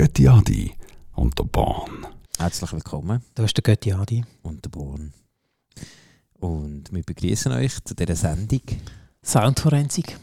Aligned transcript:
Götti 0.00 0.26
Adi 0.28 0.72
und 1.14 1.38
der 1.38 1.44
Bahn. 1.44 2.06
Herzlich 2.38 2.72
willkommen. 2.72 3.22
Da 3.34 3.44
ist 3.44 3.54
der 3.54 3.62
Götti 3.62 3.92
Adi. 3.92 4.24
Und 4.40 4.64
der 4.64 4.70
Born. 4.70 5.12
Und 6.32 6.90
wir 6.90 7.02
begrüßen 7.02 7.52
euch 7.52 7.84
zu 7.84 7.94
dieser 7.94 8.16
Sendung. 8.16 8.62
Soundforensik. 9.22 10.18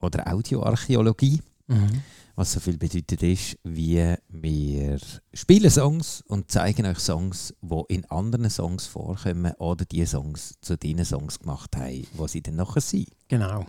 Oder 0.00 0.32
Audioarchäologie. 0.32 1.42
Mhm. 1.66 2.02
Was 2.36 2.52
so 2.52 2.60
viel 2.60 2.78
bedeutet 2.78 3.20
ist, 3.24 3.58
wie 3.64 4.14
wir 4.28 5.00
spielen 5.34 5.70
Songs 5.72 6.22
und 6.28 6.52
zeigen 6.52 6.86
euch 6.86 7.00
Songs, 7.00 7.52
die 7.62 7.82
in 7.88 8.04
anderen 8.04 8.48
Songs 8.48 8.86
vorkommen 8.86 9.54
oder 9.54 9.86
die 9.86 10.06
Songs 10.06 10.54
zu 10.60 10.76
den 10.76 11.04
Songs 11.04 11.40
gemacht 11.40 11.76
haben, 11.76 12.06
wo 12.12 12.28
sie 12.28 12.42
dann 12.42 12.54
nachher 12.54 12.80
sind. 12.80 13.08
Genau. 13.26 13.66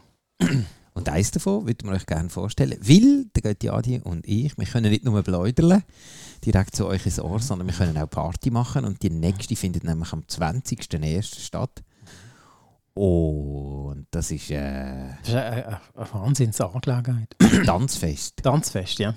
Und 1.01 1.09
eins 1.09 1.31
davon 1.31 1.65
würden 1.65 1.89
wir 1.89 1.95
euch 1.95 2.05
gerne 2.05 2.29
vorstellen, 2.29 2.77
weil 2.79 3.25
der 3.35 3.41
Götti 3.41 3.69
Adi 3.69 3.99
und 4.03 4.23
ich, 4.27 4.55
wir 4.55 4.67
können 4.67 4.91
nicht 4.91 5.03
nur 5.03 5.23
bläuderle 5.23 5.81
direkt 6.45 6.75
zu 6.75 6.85
euch 6.85 7.03
ins 7.07 7.19
Ohr, 7.19 7.39
sondern 7.39 7.67
wir 7.67 7.73
können 7.73 7.97
auch 7.97 8.07
Party 8.07 8.51
machen 8.51 8.85
und 8.85 9.01
die 9.01 9.09
nächste 9.09 9.55
findet 9.55 9.83
nämlich 9.83 10.13
am 10.13 10.19
20.01. 10.19 11.39
statt. 11.39 11.81
Und 12.93 14.05
das 14.11 14.29
ist 14.29 14.51
äh, 14.51 15.15
Das 15.21 15.29
ist 15.29 15.35
eine, 15.35 15.81
eine, 15.95 16.13
Wahnsinnsangelegenheit. 16.13 17.35
Tanzfest. 17.65 18.43
Tanzfest, 18.43 18.99
ja. 18.99 19.15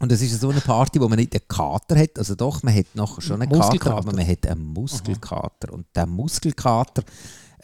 Und 0.00 0.12
das 0.12 0.20
ist 0.20 0.38
so 0.38 0.50
eine 0.50 0.60
Party, 0.60 1.00
wo 1.00 1.08
man 1.08 1.18
nicht 1.18 1.32
einen 1.32 1.48
Kater 1.48 1.98
hat. 1.98 2.18
Also 2.18 2.34
doch, 2.34 2.62
man 2.62 2.74
hat 2.76 2.94
noch 2.94 3.22
schon 3.22 3.40
einen 3.40 3.50
Kater, 3.50 3.94
aber 3.94 4.12
man 4.12 4.28
hat 4.28 4.46
einen 4.46 4.62
Muskelkater. 4.62 5.72
Und 5.72 5.86
der 5.96 6.04
Muskelkater, 6.04 7.02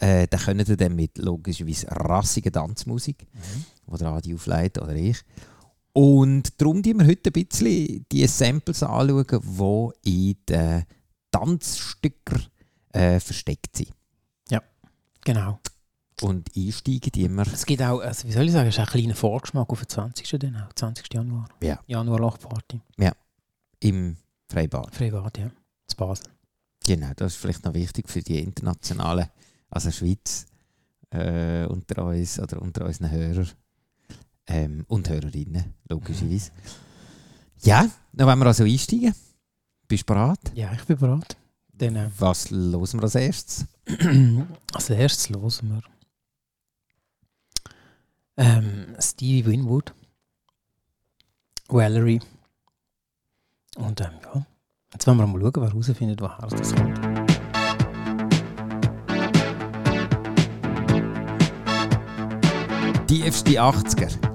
äh, 0.01 0.27
den 0.27 0.39
können 0.39 0.65
ihr 0.67 0.77
dann 0.77 0.95
mit 0.95 1.17
logischerweise 1.17 1.87
rassiger 1.89 2.51
Tanzmusik, 2.51 3.27
die 3.87 3.97
der 3.97 4.07
Adi 4.07 4.33
aufleitet 4.33 4.83
oder 4.83 4.95
ich. 4.95 5.17
Und 5.93 6.59
darum 6.61 6.81
die 6.81 6.93
wir 6.93 7.05
heute 7.05 7.29
ein 7.29 7.45
bisschen 7.45 8.05
die 8.11 8.25
Samples 8.27 8.81
anschauen, 8.83 9.25
die 10.05 10.31
in 10.31 10.37
den 10.47 10.85
Tanzstücken 11.31 12.45
äh, 12.93 13.19
versteckt 13.19 13.77
sind. 13.77 13.93
Genau. 15.23 15.59
Und 16.21 16.49
einsteigen 16.55 17.11
die 17.13 17.23
immer 17.23 17.47
Es 17.47 17.65
gibt 17.65 17.81
auch, 17.81 17.99
also 17.99 18.27
wie 18.27 18.31
soll 18.31 18.45
ich 18.45 18.51
sagen, 18.51 18.69
es 18.69 18.75
ist 18.75 18.79
ein 18.79 18.85
kleiner 18.85 19.15
Vorgeschmack 19.15 19.69
auf 19.69 19.79
den 19.79 19.89
20. 19.89 20.29
Dann 20.39 20.55
auch, 20.57 20.73
20. 20.73 21.11
Januar. 21.13 21.47
Ja. 21.63 21.79
Januar-Lochparty. 21.87 22.79
im 23.79 24.17
Freibad. 24.47 24.93
Freibad, 24.93 25.37
ja. 25.37 25.49
Zu 25.87 25.97
Basel. 25.97 26.27
Genau, 26.85 27.11
das 27.15 27.33
ist 27.33 27.41
vielleicht 27.41 27.63
noch 27.65 27.73
wichtig 27.73 28.09
für 28.09 28.21
die 28.21 28.39
internationalen, 28.39 29.27
also 29.71 29.89
Schweiz 29.91 30.45
äh, 31.09 31.65
unter 31.65 32.05
uns 32.05 32.39
oder 32.39 32.61
unter 32.61 32.85
unseren 32.85 33.09
Hörern 33.09 33.49
ähm, 34.47 34.85
und 34.87 35.09
Hörerinnen, 35.09 35.73
logischerweise. 35.89 36.51
Ja, 37.63 37.89
dann 38.13 38.27
wollen 38.27 38.39
wir 38.39 38.45
also 38.47 38.63
einsteigen. 38.63 39.15
Bist 39.87 40.03
du 40.03 40.13
bereit? 40.13 40.51
Ja, 40.53 40.71
ich 40.73 40.83
bin 40.85 40.97
bereit. 40.97 41.35
Dann, 41.73 41.95
äh, 41.95 42.09
Was 42.19 42.51
hören 42.51 42.93
wir 42.93 43.03
als 43.03 43.15
erstes? 43.15 43.65
als 44.73 44.89
erstes 44.89 45.29
hören 45.29 45.69
wir 45.69 45.81
ähm, 48.37 48.95
Stevie 48.99 49.45
Winwood, 49.45 49.93
Valerie 51.67 52.21
und 53.77 54.01
ähm, 54.01 54.13
ja, 54.23 54.45
jetzt 54.93 55.07
wollen 55.07 55.17
wir 55.17 55.27
mal 55.27 55.39
schauen, 55.39 55.53
wer 55.55 55.69
herausfindet, 55.69 56.21
woher 56.21 56.47
das 56.47 56.75
kommt. 56.75 57.10
Tiefste 63.11 63.59
80er. 63.59 64.30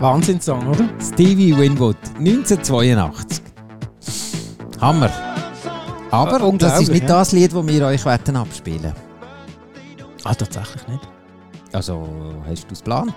Wahnsinnssong, 0.00 0.66
oder? 0.66 0.88
Stevie 0.98 1.54
Winwood, 1.56 1.96
1982. 2.18 3.42
Hammer. 4.80 5.10
Aber 6.10 6.52
das 6.56 6.80
ist 6.80 6.90
nicht 6.90 7.02
ja. 7.02 7.08
das 7.08 7.32
Lied, 7.32 7.52
das 7.52 7.66
wir 7.66 7.86
euch 7.86 8.04
werden 8.06 8.36
abspielen 8.36 8.94
Ah, 10.24 10.34
tatsächlich 10.34 10.88
nicht. 10.88 11.08
Also, 11.72 12.08
hast 12.48 12.64
du 12.64 12.72
es 12.72 12.78
geplant? 12.78 13.14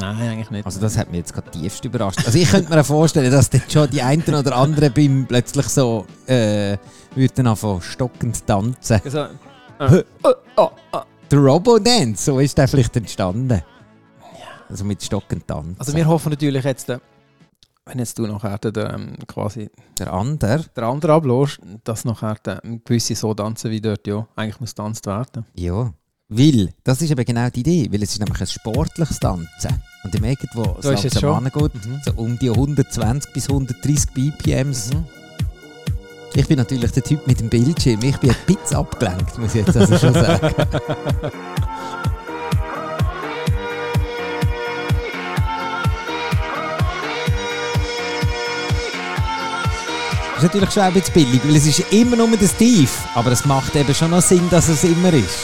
Nein, 0.00 0.16
eigentlich 0.22 0.50
nicht. 0.50 0.64
Also 0.64 0.80
das 0.80 0.96
hat 0.96 1.08
mich 1.08 1.18
jetzt 1.18 1.34
gerade 1.34 1.50
tiefst 1.50 1.84
überrascht. 1.84 2.24
Also 2.24 2.38
ich 2.38 2.50
könnte 2.50 2.74
mir 2.74 2.82
vorstellen, 2.82 3.30
dass 3.30 3.50
dann 3.50 3.62
schon 3.68 3.90
die 3.90 4.00
einen 4.00 4.22
oder 4.34 4.56
anderen 4.56 4.90
beim 4.92 5.26
plötzlich 5.28 5.66
so 5.68 6.06
äh, 6.26 6.78
würden 7.14 7.46
anfangen 7.46 7.82
stockend 7.82 8.46
tanzen. 8.46 9.00
Also, 9.04 9.18
äh, 9.18 10.02
oh, 10.24 10.32
oh, 10.56 10.68
oh. 10.92 11.00
Der 11.30 11.38
Robo-Dance, 11.38 12.24
so 12.24 12.38
ist 12.40 12.56
der 12.56 12.68
vielleicht 12.68 12.96
entstanden. 12.96 13.62
Also 14.72 14.86
mit 14.86 15.02
stockend 15.02 15.46
tanzen. 15.46 15.76
also 15.78 15.94
wir 15.94 16.06
hoffen 16.06 16.30
natürlich 16.30 16.64
jetzt, 16.64 16.88
äh, 16.88 16.98
wenn 17.84 17.98
jetzt 17.98 18.18
du 18.18 18.26
nachher 18.26 18.56
den, 18.56 18.74
ähm, 18.76 19.16
quasi 19.26 19.68
der 19.98 20.10
andere, 20.10 20.64
der 20.74 20.84
andere 20.84 21.12
ablässt, 21.12 21.60
dass 21.84 22.06
nachher 22.06 22.36
äh, 22.46 22.78
gewisse 22.82 23.14
so 23.14 23.34
tanzen 23.34 23.70
wie 23.70 23.82
dort, 23.82 24.06
ja, 24.06 24.26
eigentlich 24.34 24.60
muss 24.60 24.74
tanzt 24.74 25.06
werden. 25.06 25.44
ja. 25.54 25.92
Weil, 26.34 26.70
das 26.82 27.02
ist 27.02 27.10
eben 27.10 27.22
genau 27.26 27.50
die 27.50 27.60
Idee, 27.60 27.88
weil 27.92 28.02
es 28.02 28.12
ist 28.12 28.20
nämlich 28.20 28.40
ein 28.40 28.46
sportliches 28.46 29.20
Tanzen. 29.20 29.82
Und 30.02 30.14
ihr 30.14 30.20
merkt, 30.22 30.46
wo 30.54 30.78
es 30.78 30.86
langsam 30.86 31.44
angeht, 31.44 31.72
so 32.06 32.12
um 32.16 32.38
die 32.38 32.48
120 32.48 33.34
bis 33.34 33.50
130 33.50 34.14
BPMs. 34.14 34.94
Mhm. 34.94 35.04
Ich 36.32 36.48
bin 36.48 36.56
natürlich 36.56 36.90
der 36.92 37.02
Typ 37.02 37.26
mit 37.26 37.38
dem 37.38 37.50
Bildschirm. 37.50 38.00
Ich 38.02 38.16
bin 38.16 38.30
ein 38.30 38.36
bisschen 38.46 38.78
abgelenkt, 38.78 39.36
muss 39.36 39.54
ich 39.54 39.66
jetzt 39.66 39.76
also 39.76 39.98
schon 39.98 40.14
sagen. 40.14 40.54
ist 50.42 50.48
natürlich 50.48 50.74
schon 50.74 50.82
ein 50.82 50.92
bisschen 50.92 51.14
billig, 51.14 51.40
weil 51.44 51.56
es 51.56 51.66
ist 51.66 51.84
immer 51.92 52.16
nur 52.16 52.36
der 52.36 52.48
Steve. 52.48 52.90
Aber 53.14 53.30
es 53.30 53.44
macht 53.44 53.76
eben 53.76 53.94
schon 53.94 54.10
noch 54.10 54.22
Sinn, 54.22 54.48
dass 54.50 54.68
es 54.68 54.82
immer 54.82 55.12
ist. 55.12 55.38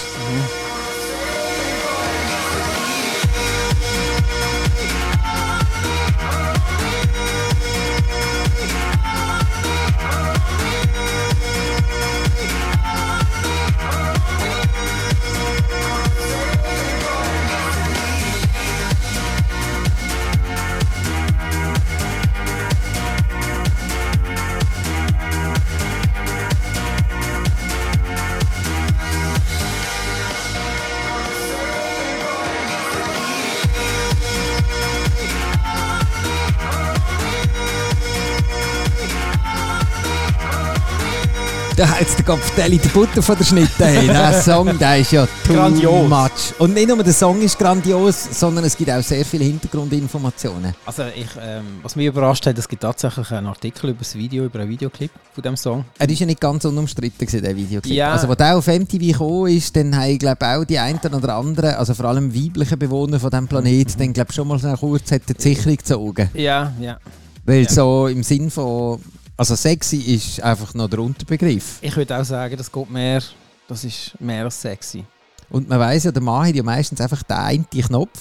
Da 41.78 41.86
hat 41.88 42.18
der 42.18 42.24
Kopftelli 42.24 42.76
die 42.76 42.88
Butter 42.88 43.22
von 43.22 43.38
der 43.38 43.44
Schnitte. 43.44 43.86
Hey, 43.86 44.06
der 44.08 44.42
Song, 44.42 44.76
der 44.80 44.98
ist 44.98 45.12
ja 45.12 45.28
too 45.46 45.52
Grandios. 45.52 46.08
much. 46.08 46.58
Und 46.58 46.74
nicht 46.74 46.88
nur 46.88 47.00
der 47.04 47.12
Song 47.12 47.40
ist 47.40 47.56
grandios, 47.56 48.30
sondern 48.32 48.64
es 48.64 48.76
gibt 48.76 48.90
auch 48.90 49.00
sehr 49.00 49.24
viele 49.24 49.44
Hintergrundinformationen. 49.44 50.74
Also 50.84 51.04
ich, 51.14 51.28
ähm, 51.40 51.78
was 51.80 51.94
mich 51.94 52.06
überrascht 52.06 52.44
hat, 52.46 52.58
es 52.58 52.66
gibt 52.68 52.82
tatsächlich 52.82 53.30
einen 53.30 53.46
Artikel 53.46 53.90
über 53.90 54.00
das 54.00 54.16
Video, 54.16 54.46
über 54.46 54.58
einen 54.58 54.70
Videoclip 54.70 55.12
von 55.32 55.40
dem 55.40 55.56
Song. 55.56 55.84
Er 56.00 56.08
ist 56.08 56.18
ja 56.18 56.26
nicht 56.26 56.40
ganz 56.40 56.64
unumstritten, 56.64 57.24
gewesen, 57.24 57.44
der 57.44 57.54
Videoclip. 57.54 57.94
Ja. 57.94 58.10
Also, 58.10 58.26
als 58.26 58.38
der 58.38 58.56
auf 58.56 58.66
MTV 58.66 58.98
gekommen 58.98 59.56
ist, 59.56 59.76
dann 59.76 59.96
haben, 59.96 60.10
ich 60.10 60.18
glaube 60.18 60.44
auch 60.44 60.64
die 60.64 60.80
einen 60.80 60.98
oder 60.98 61.36
anderen, 61.36 61.76
also 61.76 61.94
vor 61.94 62.06
allem 62.06 62.34
weibliche 62.34 62.76
Bewohner 62.76 63.20
von 63.20 63.30
diesem 63.30 63.46
Planeten, 63.46 63.94
dann 64.00 64.12
glaube 64.12 64.32
schon 64.32 64.48
mal 64.48 64.58
kurz 64.80 65.12
hat 65.12 65.22
die 65.28 65.40
Sicherung 65.40 65.76
gezogen. 65.76 66.28
Ja, 66.34 66.72
ja. 66.80 66.98
Weil 67.46 67.62
Ja. 67.62 67.68
so 67.70 68.08
im 68.08 68.24
Sinn 68.24 68.50
von, 68.50 69.00
also 69.38 69.54
sexy 69.54 69.98
ist 69.98 70.42
einfach 70.42 70.74
noch 70.74 70.88
der 70.90 70.98
Unterbegriff. 70.98 71.78
Ich 71.80 71.96
würde 71.96 72.18
auch 72.18 72.24
sagen, 72.24 72.56
das 72.56 72.70
geht 72.70 72.90
mehr, 72.90 73.22
das 73.68 73.84
ist 73.84 74.20
mehr 74.20 74.44
als 74.44 74.60
sexy. 74.60 75.04
Und 75.48 75.68
man 75.68 75.78
weiß 75.78 76.04
ja, 76.04 76.12
der 76.12 76.22
Mann 76.22 76.48
hat 76.48 76.54
ja 76.54 76.62
meistens 76.62 77.00
einfach 77.00 77.22
den 77.22 77.36
einen 77.36 77.70
Knopf, 77.70 78.18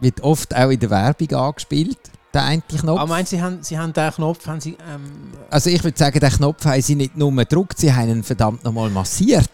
wird 0.00 0.20
oft 0.22 0.56
auch 0.56 0.70
in 0.70 0.80
der 0.80 0.90
Werbung 0.90 1.32
angespielt, 1.32 1.98
der 2.32 2.44
eine 2.44 2.62
Knopf. 2.62 3.00
Aber 3.00 3.06
meinst 3.06 3.32
du, 3.32 3.36
Sie 3.36 3.42
haben, 3.42 3.58
Sie 3.62 3.78
haben 3.78 3.92
den 3.92 4.10
Knopf, 4.10 4.46
haben 4.46 4.60
Sie, 4.60 4.76
ähm, 4.90 5.32
Also 5.50 5.70
ich 5.70 5.84
würde 5.84 5.96
sagen, 5.96 6.18
den 6.18 6.30
Knopf 6.30 6.64
haben 6.64 6.82
sie 6.82 6.94
nicht 6.94 7.16
nur 7.16 7.30
gedruckt, 7.32 7.78
sie 7.78 7.92
haben 7.92 8.08
ihn 8.08 8.22
verdammt 8.24 8.64
nochmal 8.64 8.90
massiert. 8.90 9.50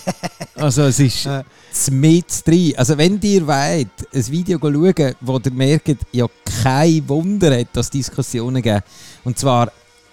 also 0.56 0.84
es 0.84 0.98
ist 0.98 1.26
Äh. 1.26 1.44
mit 1.90 2.46
drin. 2.46 2.72
Also 2.76 2.96
wenn 2.98 3.20
ihr 3.20 3.46
wollt, 3.46 3.88
ein 4.12 4.26
Video 4.28 4.58
schauen, 4.58 5.14
wo 5.20 5.38
ihr 5.38 5.52
merkt, 5.52 5.96
ja 6.12 6.26
kein 6.62 7.08
Wunder 7.08 7.56
hat 7.60 7.68
das 7.74 7.90
Diskussionen 7.90 8.62
gegeben. 8.62 8.82
Und 9.24 9.38
zwar 9.38 9.70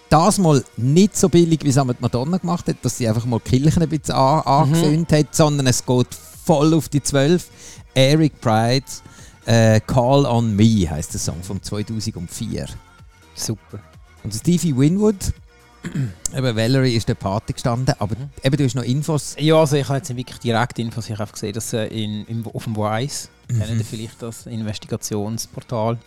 das 0.10 0.38
mal 0.38 0.64
nicht 0.78 1.18
so 1.18 1.30
billig, 1.30 1.62
wie 1.64 1.70
es 1.70 1.78
am 1.78 1.92
Madonna 2.00 2.38
gemacht 2.38 2.68
hat, 2.68 2.78
dass 2.84 2.98
sie 2.98 3.08
einfach 3.08 3.26
mal 3.26 3.40
die 3.46 3.50
Kirchen 3.60 3.82
ein 3.84 3.90
bisschen 3.90 4.16
an, 4.16 4.42
angeföhnt 4.42 5.12
hat, 5.12 5.34
sondern 5.36 5.68
es 5.68 5.86
geht 5.86 6.08
voll 6.46 6.74
auf 6.74 6.90
die 6.90 7.02
12. 7.02 7.50
Eric 7.94 8.40
Pride, 8.42 8.86
äh, 9.46 9.80
Call 9.82 10.26
on 10.26 10.56
Me 10.56 10.90
heißt 10.90 11.14
der 11.14 11.20
Song 11.20 11.42
von 11.44 11.62
2004. 11.62 12.68
super. 13.34 13.80
Und 14.24 14.34
Stevie 14.34 14.76
Winwood, 14.76 15.34
eben 16.36 16.56
Valerie 16.56 16.96
ist 16.96 17.08
der 17.08 17.14
Pate 17.16 17.54
gestanden, 17.54 17.94
aber 18.00 18.16
Mhm. 18.16 18.30
eben 18.44 18.58
du 18.58 18.64
hast 18.64 18.76
noch 18.76 18.84
Infos. 18.84 19.36
Ja, 19.40 19.56
also 19.60 19.76
ich 19.76 19.88
habe 19.88 19.98
jetzt 20.00 20.16
wirklich 20.16 20.40
direkt 20.40 20.80
Infos, 20.80 21.10
ich 21.10 21.18
habe 21.20 21.32
gesehen, 21.32 21.54
dass 21.54 21.74
äh, 21.74 21.86
in, 21.88 22.26
im, 22.26 22.46
auf 22.48 22.64
dem 22.64 22.76
Wise, 22.76 23.28
Mhm. 23.50 23.60
kennen 23.60 23.84
vielleicht 23.88 24.22
das 24.22 24.46
Investigationsportal, 24.48 25.98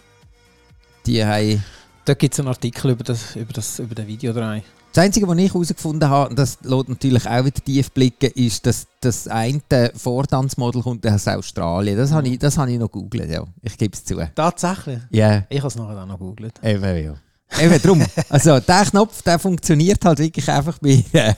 Die 1.07 1.25
haben 1.25 1.63
da 2.09 2.15
gibt 2.15 2.33
es 2.35 2.41
einen 2.41 2.49
Artikel 2.49 2.91
über, 2.93 3.05
das, 3.05 3.37
über, 3.37 3.53
das, 3.53 3.79
über 3.79 3.95
den 3.95 4.07
Videodreh. 4.07 4.63
das 4.93 5.05
Einzige, 5.05 5.29
was 5.29 5.37
ich 5.37 5.53
herausgefunden 5.53 6.09
habe, 6.09 6.31
und 6.31 6.39
das 6.39 6.59
lässt 6.63 6.89
natürlich 6.89 7.29
auch 7.29 7.45
wieder 7.45 7.61
tief 7.63 7.91
blicken, 7.91 8.31
ist, 8.35 8.65
dass 8.65 8.87
das 9.01 9.29
eine 9.29 9.61
Vortanzmodel 9.95 10.83
kommt 10.83 11.07
aus 11.07 11.29
Australien. 11.29 11.97
Das 11.99 12.11
habe 12.13 12.29
ich, 12.29 12.39
das 12.39 12.57
habe 12.57 12.73
ich 12.73 12.79
noch 12.79 12.91
gegoogelt, 12.91 13.31
ja. 13.31 13.45
Ich 13.63 13.77
gebe 13.77 13.95
es 13.95 14.05
zu. 14.05 14.17
Tatsächlich? 14.35 15.01
Ja, 15.11 15.45
Ich 15.51 15.59
habe 15.59 15.69
es 15.69 15.77
nachher 15.77 16.03
auch 16.03 16.07
noch 16.07 16.19
gegoogelt. 16.19 16.55
eben, 16.63 17.05
ja. 17.05 17.15
Eben 17.63 17.83
drum. 17.83 18.03
Also 18.29 18.59
der 18.61 18.85
Knopf, 18.85 19.23
der 19.23 19.39
funktioniert 19.39 20.05
halt 20.05 20.19
wirklich 20.19 20.49
einfach 20.51 20.79
bei, 20.79 21.05
äh, 21.13 21.35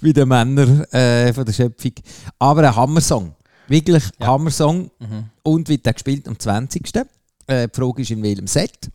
bei 0.00 0.12
den 0.12 0.28
Männern 0.28 0.84
äh, 0.92 1.32
von 1.32 1.44
der 1.44 1.52
Schöpfung. 1.52 1.92
Aber 2.38 2.66
ein 2.68 2.74
Hammersong. 2.76 3.34
Wirklich 3.66 4.04
Ja. 4.18 4.26
Hammersong. 4.28 4.90
Mhm. 4.98 5.24
Und 5.42 5.68
wird 5.68 5.84
der 5.86 5.92
gespielt 5.94 6.26
am 6.28 6.38
20. 6.38 6.90
Äh, 7.46 7.68
die 7.68 7.80
Frage 7.80 8.02
ist, 8.02 8.10
in 8.10 8.22
welchem 8.22 8.46
Set. 8.46 8.90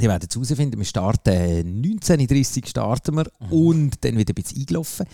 Die 0.00 0.06
werden 0.08 0.26
es 0.28 0.34
herausfinden. 0.34 0.78
Wir 0.78 0.84
starten 0.84 1.30
äh, 1.30 1.60
19.30 1.62 2.68
starten 2.68 3.16
wir 3.16 3.26
und 3.50 4.04
dann 4.04 4.16
wieder 4.16 4.32
ein 4.32 4.34
bisschen 4.34 4.60
eingelaufen. 4.60 5.06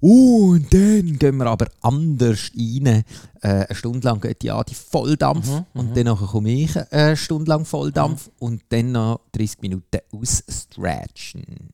Und 0.00 0.72
dann 0.74 1.18
gehen 1.18 1.36
wir 1.38 1.46
aber 1.46 1.68
anders 1.80 2.50
rein. 2.54 2.86
Äh, 2.86 3.02
eine 3.42 3.66
Stunde 3.74 4.06
lang 4.06 4.20
geht 4.20 4.42
die 4.42 4.50
an 4.50 4.64
die 4.68 4.74
Volldampf 4.74 5.48
Mhm, 5.48 5.64
und 5.72 5.96
dann 5.96 6.04
nachher 6.04 6.26
komme 6.26 6.50
ich 6.52 6.76
äh, 6.76 6.86
eine 6.90 7.16
Stunde 7.16 7.48
lang 7.48 7.64
Volldampf 7.64 8.30
und 8.38 8.62
dann 8.68 8.92
noch 8.92 9.20
30 9.32 9.62
Minuten 9.62 9.98
ausstretchen. 10.12 11.70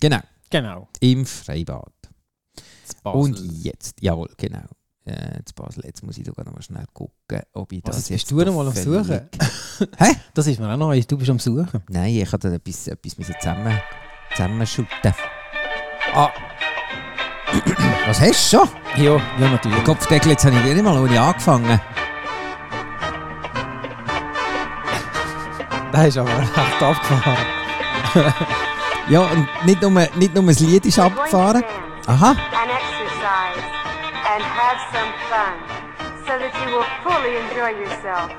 Genau, 0.00 0.20
Genau. 0.50 0.88
im 1.00 1.24
Freibad. 1.26 1.92
Und 3.04 3.38
jetzt, 3.64 4.00
jawohl, 4.02 4.30
genau. 4.36 4.64
Äh, 5.06 5.44
zu 5.44 5.54
Basel, 5.54 5.84
jetzt 5.84 6.02
muss 6.02 6.18
ich 6.18 6.26
sogar 6.26 6.44
noch 6.44 6.52
mal 6.52 6.62
schnell 6.62 6.84
gucken, 6.92 7.40
ob 7.52 7.70
ich 7.70 7.80
Was, 7.84 7.94
das 7.94 8.08
jetzt 8.08 8.28
bist 8.28 8.30
du 8.32 8.44
noch 8.44 8.54
mal 8.56 8.66
am 8.66 8.74
Suchen? 8.74 9.28
Hä? 9.98 10.16
Das 10.34 10.48
ist 10.48 10.58
mir 10.58 10.68
auch 10.68 10.76
neu, 10.76 11.00
du 11.00 11.16
bist 11.16 11.30
am 11.30 11.38
Suchen. 11.38 11.80
Nein, 11.88 12.16
ich 12.16 12.32
hatte 12.32 12.52
etwas, 12.52 12.88
etwas 12.88 13.16
müssen 13.16 13.36
zusammen, 13.38 13.80
zusammenschütten. 14.32 15.14
Ah, 16.12 16.30
Was 18.08 18.20
hast 18.20 18.52
du 18.52 18.58
schon? 18.58 18.68
ja, 18.96 19.16
ja 19.38 19.48
natürlich. 19.48 19.78
Den 19.78 19.84
Kopfdeckel, 19.84 20.32
jetzt 20.32 20.44
habe 20.44 20.56
ich 20.56 20.64
nicht 20.74 20.82
mal 20.82 20.98
ohne 21.00 21.20
angefangen. 21.20 21.80
Der 25.92 26.08
ist 26.08 26.18
aber 26.18 26.40
echt 26.42 26.82
abgefahren. 26.82 27.46
Ja, 29.08 29.20
und 29.20 29.46
nicht 29.64 29.80
nur, 29.80 29.92
nicht 29.92 30.34
nur 30.34 30.42
das 30.46 30.58
Lied 30.58 30.84
ist 30.84 30.98
abgefahren. 30.98 31.62
Aha. 32.08 32.30
and 32.30 32.38
exercise 32.72 33.75
and 34.36 34.44
have 34.44 34.78
some 34.92 35.12
fun 35.30 35.56
so 36.26 36.32
that 36.38 36.52
you 36.60 36.68
will 36.74 36.84
fully 37.02 37.36
enjoy 37.44 37.70
yourself. 37.80 38.30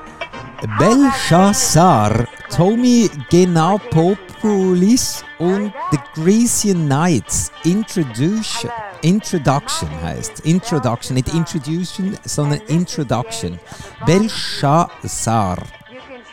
Belshazzar, 0.78 2.28
Tommy 2.50 3.10
Genapopoulos 3.30 5.24
und 5.38 5.72
The 5.90 5.98
Grecian 6.14 6.86
Knights. 6.88 7.50
Introduction. 7.64 8.70
Introduction 9.02 9.88
heißt. 10.02 10.40
Introduction, 10.40 11.14
nicht 11.14 11.28
Introduction, 11.34 12.16
sondern 12.24 12.60
Introduction. 12.68 13.58
Belshazzar, 14.06 15.58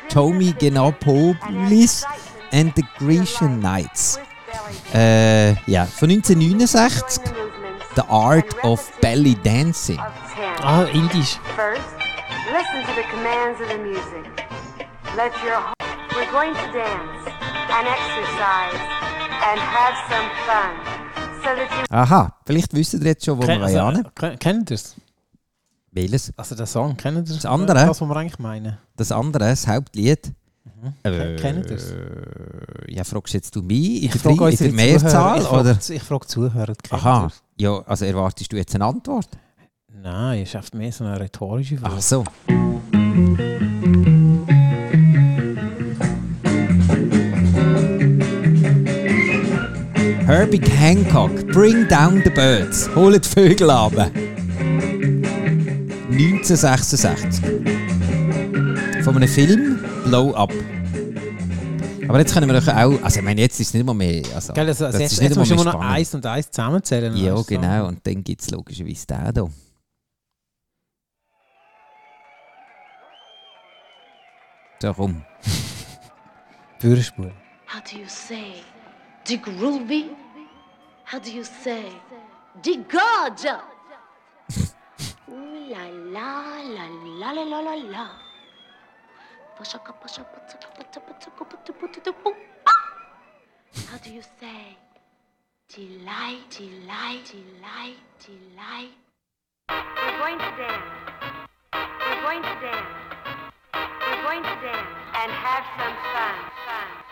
Tommy 0.09 0.53
Genapopoulos 0.53 2.05
and 2.51 2.71
The 2.75 2.83
Grecian 2.99 3.59
Knights. 3.59 4.19
Äh, 4.93 5.53
ja, 5.69 5.85
von 5.85 6.09
1969. 6.09 7.44
The 7.95 8.03
Art 8.09 8.53
of 8.63 8.91
Belly 9.01 9.35
Dancing. 9.43 9.99
Ah, 10.61 10.83
indisch. 10.93 11.37
First, 11.55 11.81
listen 12.51 12.83
to 12.85 12.93
the 12.95 13.03
commands 13.09 13.59
of 13.61 13.67
the 13.69 13.77
music. 13.77 14.25
Let 15.15 15.31
your 15.43 15.55
heart. 15.55 15.75
We're 16.13 16.29
going 16.31 16.53
to 16.53 16.71
dance 16.73 17.23
and 17.71 17.87
exercise 17.87 18.79
and 19.49 19.59
have 19.59 19.95
some 20.09 20.27
fun 20.45 20.73
so 21.41 21.49
that 21.55 21.69
you 21.71 21.85
Aha, 21.95 22.35
vielleicht 22.45 22.73
wisst 22.73 22.93
ihr 22.95 23.01
jetzt 23.03 23.25
schon, 23.25 23.37
wo 23.37 23.45
Ken, 23.45 23.59
wir 23.61 23.83
also, 23.83 24.01
äh, 24.21 24.37
kennt 24.37 24.71
ihr 24.71 24.75
es? 24.75 24.95
Welches? 25.91 26.33
Also 26.37 26.55
den 26.55 26.65
Song, 26.65 26.97
kennt 26.97 27.17
ihr 27.17 27.23
das? 27.23 27.35
Das 27.35 27.45
andere? 27.45 27.85
Das, 27.85 28.01
was 28.01 28.07
wir 28.09 28.15
eigentlich 28.17 28.39
meinen. 28.39 28.77
Das 28.97 29.11
andere, 29.11 29.45
das 29.49 29.67
Hauptlied. 29.67 30.33
Ke- 31.03 31.35
Kennt 31.39 31.69
ihr 31.69 31.77
es? 31.77 31.91
Äh, 31.91 31.95
ja, 32.93 33.03
fragst 33.03 33.33
jetzt 33.33 33.55
du 33.55 33.61
mich 33.61 34.03
Ich 34.03 34.11
der, 34.11 34.19
frage 34.21 34.49
in 34.49 34.57
der 34.57 34.71
Mehrzahl? 34.73 35.41
Zuhörer, 35.41 35.59
oder? 35.61 35.71
Ich 35.71 35.77
frage, 35.79 35.93
ich 35.95 36.03
frage 36.03 36.27
Zuhörer. 36.27 36.73
Aha, 36.91 37.23
ihr's? 37.23 37.41
Ja, 37.57 37.81
also 37.85 38.05
erwartest 38.05 38.51
du 38.51 38.57
jetzt 38.57 38.75
eine 38.75 38.85
Antwort? 38.85 39.29
Nein, 39.87 40.43
ist 40.43 40.55
oft 40.55 40.75
mehr 40.75 40.91
so 40.91 41.03
eine 41.03 41.19
rhetorische 41.19 41.77
Frage. 41.77 41.95
Ach 41.97 42.01
so. 42.01 42.23
Herbie 50.25 50.59
Hancock, 50.59 51.47
Bring 51.47 51.87
Down 51.87 52.21
the 52.23 52.29
Birds, 52.29 52.89
holt 52.95 53.23
die 53.23 53.29
Vögel 53.29 53.69
ab. 53.69 53.93
1966. 56.11 57.41
Von 59.03 59.15
einem 59.15 59.29
Film 59.29 59.79
Blow 60.03 60.33
Up. 60.33 60.51
Aber 62.07 62.19
jetzt 62.19 62.33
können 62.33 62.47
wir 62.47 62.59
doch 62.59 62.67
auch, 62.67 63.03
also 63.03 63.19
ich 63.19 63.25
meine, 63.25 63.41
jetzt 63.41 63.59
ist 63.59 63.67
es 63.67 63.73
nicht 63.73 63.85
mal 63.85 63.93
mehr, 63.93 64.23
also, 64.33 64.53
Gell, 64.53 64.67
also, 64.67 64.85
das 64.85 64.99
jetzt, 64.99 65.13
ist 65.13 65.21
jetzt 65.21 65.29
nicht 65.29 65.37
musst 65.37 65.51
du 65.51 65.55
mehr 65.55 65.65
noch 65.65 65.79
eins 65.79 66.13
und 66.13 66.25
eins 66.25 66.49
zusammenzählen. 66.51 67.15
Ja, 67.15 67.35
weißt 67.35 67.49
du, 67.49 67.55
so. 67.55 67.61
genau, 67.61 67.87
und 67.87 68.05
dann 68.05 68.23
gibt 68.23 68.41
es 68.41 68.51
logischerweise 68.51 69.05
den 69.07 69.33
hier. 69.33 69.49
So, 74.81 74.93
komm. 74.93 75.25
Führerspur. 76.79 77.31
How 77.67 77.81
do 77.81 77.97
you 77.97 78.07
say? 78.07 78.61
De 79.27 79.37
groovy? 79.37 80.09
How 81.05 81.19
do 81.19 81.31
you 81.31 81.43
say? 81.43 81.85
De 82.63 82.77
gorgeous? 82.89 83.61
Ooh 85.27 85.69
la 85.69 85.87
la 86.13 86.61
la 86.75 86.85
la 87.19 87.31
la 87.31 87.43
la 87.43 87.61
la 87.61 87.75
la. 87.91 88.24
How 93.87 93.97
do 94.03 94.13
you 94.13 94.21
say? 94.39 94.77
Delight, 95.73 96.49
delight, 96.49 97.23
delight, 97.31 97.95
delight. 98.19 98.91
We're 99.69 100.17
going 100.19 100.39
to 100.39 100.51
dance. 100.57 100.83
We're 101.73 102.21
going 102.21 102.41
to 102.41 102.55
dance. 102.59 102.95
We're 103.73 104.23
going 104.23 104.43
to 104.43 104.55
dance 104.61 104.95
and 105.15 105.31
have 105.31 105.65
some 105.77 105.95
fun. 106.13 106.35
Fun. 106.65 107.04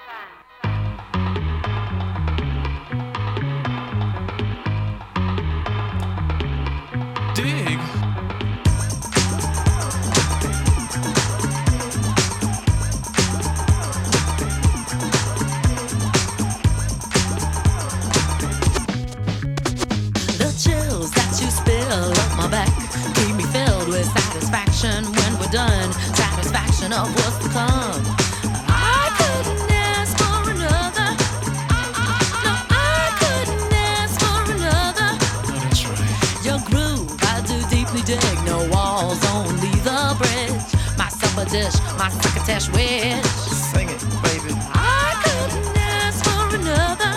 My 42.04 42.10
crocketesh 42.20 42.68
wish. 42.74 43.24
Sing 43.72 43.88
it, 43.90 44.02
baby. 44.24 44.52
I 44.74 45.16
couldn't 45.24 45.78
ask 45.78 46.20
for 46.26 46.56
another. 46.60 47.14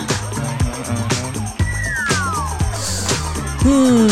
Hm. 3.63 4.07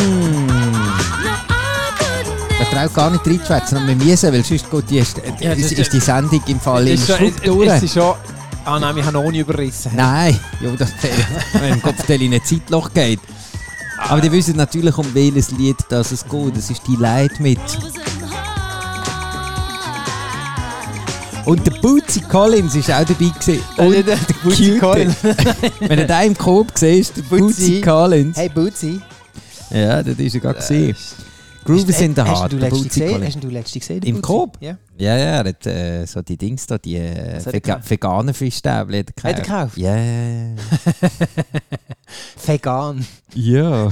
Man 2.59 2.67
traut 2.71 2.93
gar 2.93 3.09
nicht 3.11 3.25
reinzuschwätzen, 3.25 3.77
aber 3.77 3.87
wir 3.87 3.95
müssen, 3.95 4.33
weil 4.33 4.43
sonst 4.43 4.69
geht 4.69 4.89
die, 4.89 4.97
ist, 4.99 5.21
Ja, 5.39 5.51
ist, 5.53 5.71
ist- 5.71 5.93
die 5.93 5.99
Sendung 5.99 6.41
im 6.47 6.59
Fall 6.59 6.87
im 6.89 6.97
schon- 6.99 7.17
Schub 7.17 7.33
es- 7.37 7.41
durch. 7.41 7.67
Es 7.69 7.83
ist 7.83 7.93
schon... 7.93 8.13
Ah 8.65 8.79
nein, 8.79 8.95
wir 8.95 9.05
haben 9.05 9.13
noch 9.13 9.29
nie 9.31 9.39
überrissen. 9.39 9.91
Nein, 9.95 10.37
ja, 10.59 10.71
das 10.75 10.89
wenn 11.53 11.73
im 11.73 11.81
Kopfteil 11.81 12.21
in 12.23 12.33
ein 12.33 12.43
Zeitloch 12.43 12.91
geht. 12.93 13.19
Aber 14.09 14.19
die 14.19 14.31
wissen 14.31 14.55
natürlich, 14.57 14.97
um 14.97 15.05
welches 15.13 15.51
Lied 15.51 15.77
das 15.89 16.11
es 16.11 16.25
geht. 16.27 16.57
Das 16.57 16.69
ist 16.71 16.81
die 16.87 16.95
Leid 16.95 17.39
mit. 17.39 17.59
Und 21.45 21.65
der 21.65 21.71
Bootsy 21.79 22.21
Collins 22.21 22.75
ist 22.75 22.89
auch 22.91 23.03
dabei 23.03 23.13
gewesen. 23.39 23.61
Und 23.77 23.91
der- 23.93 24.03
der 24.03 24.17
Bootsy. 24.43 24.77
Collins. 24.79 25.15
Wenn 25.79 25.97
du 25.99 26.07
da 26.07 26.21
im 26.23 26.35
Coop 26.37 26.71
siehst, 26.73 27.17
der 27.17 27.21
Bootsy. 27.23 27.81
Collins. 27.81 28.37
Hey 28.37 28.49
Bootsy. 28.49 28.99
Ja, 29.69 30.01
das 30.01 30.17
ist 30.17 30.33
er 30.35 30.39
gerade 30.41 30.59
gesehen. 30.59 30.95
Groove 31.63 31.89
is 31.89 31.99
in 32.01 32.13
the 32.15 32.21
Hast 32.21 32.41
Heart, 32.41 32.51
du 32.53 32.57
der? 32.57 32.69
Collins. 32.69 32.95
Hast 33.25 33.43
du 33.43 33.47
letztens 33.49 33.81
gesehen? 33.87 34.01
den 34.01 34.15
Im? 34.17 34.21
Coop? 34.21 34.57
Ja. 34.59 34.77
Ja, 34.97 35.17
ja, 35.17 35.25
er 35.25 35.49
hat 35.49 35.65
äh, 35.65 36.05
so 36.05 36.21
die 36.21 36.37
Dings 36.37 36.67
da, 36.67 36.77
die 36.77 36.95
äh, 36.97 37.43
Vega 37.43 37.79
veganen 37.87 38.33
Fischstäbchen 38.35 38.99
hat 38.99 39.13
er 39.23 39.29
Hat 39.29 39.43
gekauft? 39.43 39.77
Ja, 39.77 39.95
ja, 39.95 40.03
ja. 40.03 41.09
Vegan. 42.45 43.05
Ja. 43.33 43.89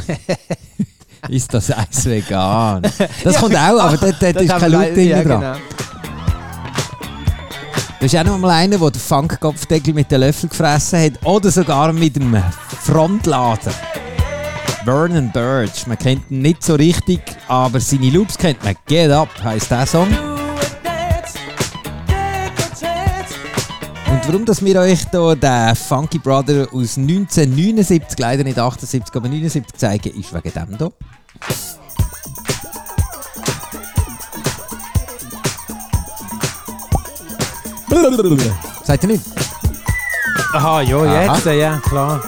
ist 1.29 1.53
das 1.53 1.71
Eis 1.71 2.05
vegan? 2.05 2.83
Das 3.23 3.37
kommt 3.37 3.55
auch, 3.55 3.79
aber 3.79 3.97
dort, 3.97 4.21
dort 4.21 4.41
ist 4.41 4.55
kein 4.57 4.71
Laut 4.71 4.95
drin 4.95 5.07
ja, 5.07 5.23
dran. 5.23 5.39
genau. 5.39 5.55
Ist 8.03 8.17
auch 8.17 8.25
noch 8.25 8.37
mal 8.37 8.49
einer, 8.49 8.77
der 8.77 8.91
den 8.91 8.99
Funkkopfdeckel 8.99 9.93
mit 9.93 10.11
dem 10.11 10.19
Löffel 10.19 10.49
gefressen 10.49 10.99
hat 10.99 11.25
oder 11.25 11.49
sogar 11.49 11.93
mit 11.93 12.17
dem 12.17 12.35
Frontlader. 12.81 13.71
Vernon 14.83 15.31
Birch, 15.31 15.87
man 15.87 15.97
kennt 15.97 16.29
ihn 16.29 16.41
nicht 16.41 16.61
so 16.63 16.75
richtig, 16.75 17.21
aber 17.47 17.79
seine 17.79 18.09
Loops 18.09 18.37
kennt 18.37 18.61
man. 18.61 18.75
Get 18.87 19.09
Up 19.09 19.29
heisst 19.41 19.71
der 19.71 19.85
Song. 19.85 20.09
Und 24.09 24.27
warum 24.27 24.43
dass 24.43 24.63
wir 24.63 24.81
euch 24.81 25.09
hier 25.09 25.35
den 25.37 25.75
Funky 25.75 26.19
Brother 26.19 26.67
aus 26.73 26.97
1979, 26.97 28.19
leider 28.19 28.43
nicht 28.43 28.59
78, 28.59 29.15
aber 29.15 29.29
79 29.29 29.73
zeigen, 29.77 30.19
ist 30.19 30.33
wegen 30.33 30.51
dem 30.51 30.77
hier. 30.77 30.91
Seid 38.83 39.03
ihr 39.03 39.09
nicht? 39.09 39.23
Aha, 40.53 40.81
ja, 40.81 40.97
Aha. 40.97 41.35
jetzt, 41.35 41.45
äh, 41.47 41.59
ja, 41.59 41.77
klar. 41.77 42.21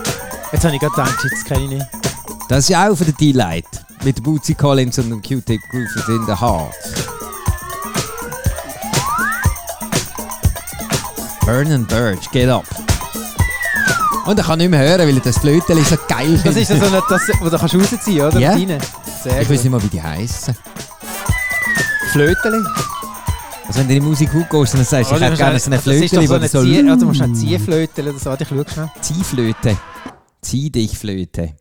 Jetzt 0.51 0.63
habe 0.65 0.75
ich 0.75 0.79
gerade 0.81 0.95
gedacht, 0.95 1.17
jetzt 1.23 1.45
kenne 1.45 1.63
ich 1.65 1.69
nicht. 1.71 1.85
Das 2.49 2.69
ist 2.69 2.75
auch 2.75 2.95
von 2.95 3.05
der 3.05 3.13
D-Light. 3.15 3.65
Mit 4.03 4.23
Bootsy 4.23 4.53
Collins 4.53 4.97
und 4.99 5.09
dem 5.09 5.21
Q-Tip 5.21 5.61
Groove 5.71 6.09
in 6.09 6.25
the 6.25 6.33
Heart. 6.39 6.73
Vernon 11.43 11.85
Birch, 11.85 12.29
get 12.31 12.49
up. 12.49 12.65
Und 14.25 14.39
ich 14.39 14.45
kann 14.45 14.57
nicht 14.57 14.69
mehr 14.71 14.79
hören, 14.79 15.07
weil 15.07 15.19
das 15.19 15.37
Flötel 15.37 15.83
so 15.83 15.97
geil 16.07 16.33
Das 16.33 16.41
finde. 16.41 16.59
ist 16.61 16.71
also 16.71 16.85
nicht 16.89 17.03
das, 17.09 17.21
wo 17.39 17.49
du 17.49 17.57
kannst 17.59 17.75
rausziehen 17.75 18.25
oder? 18.25 18.39
Ja. 18.39 18.55
Sehr 18.55 19.41
Ich 19.41 19.49
weiß 19.49 19.63
nicht 19.63 19.69
mal, 19.69 19.81
wie 19.83 19.87
die 19.87 20.01
heißen. 20.01 20.55
Flöteli. 22.11 22.63
Also 23.67 23.79
wenn 23.79 23.87
du 23.87 23.93
in 23.95 23.99
die 24.01 24.07
Musik 24.07 24.31
gehst 24.31 24.53
und 24.53 24.73
dann 24.73 24.85
sagst, 24.85 25.11
ich 25.11 25.19
hätte 25.19 25.37
gerne 25.37 25.59
so 25.59 25.71
eine 25.71 25.79
Flöte, 25.79 26.27
so 26.27 26.33
eine 26.33 26.45
die 26.45 26.47
so... 26.47 26.63
Zieh, 26.63 26.83
oder 26.83 26.97
du 26.97 27.05
musst 27.05 27.21
eine 27.21 27.33
Ziehflöte 27.33 28.01
oder 28.03 28.19
so. 28.19 28.33
Ich 28.33 28.47
schau 28.47 28.63
schnell. 28.63 28.91
Ziehflöte. 29.01 29.77
Zieh 30.41 30.69
dich 30.69 30.97
Flöte. 30.97 31.55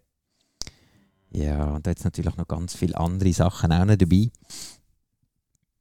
Ja, 1.30 1.64
und 1.64 1.86
da 1.86 1.90
jetzt 1.90 2.04
natürlich 2.04 2.36
noch 2.36 2.46
ganz 2.46 2.74
viele 2.74 2.96
andere 2.96 3.32
Sachen 3.32 3.72
auch 3.72 3.84
noch 3.84 3.96
dabei. 3.96 4.30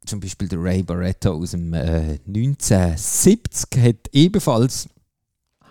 Zum 0.05 0.19
Beispiel 0.19 0.47
der 0.47 0.61
Ray 0.61 0.81
Barretto 0.81 1.33
aus 1.33 1.51
dem 1.51 1.73
äh, 1.73 2.19
1970 2.27 3.81
hat 3.81 4.09
ebenfalls 4.11 4.89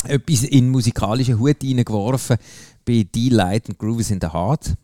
etwas 0.04 0.44
in 0.44 0.70
musikalischen 0.70 1.38
Hut 1.38 1.62
hineingeworfen 1.62 2.36
bei 2.84 3.06
D-Light 3.12 3.68
und 3.68 3.78
Grooves 3.78 4.10
in 4.10 4.20
the 4.20 4.28
Heart. 4.28 4.74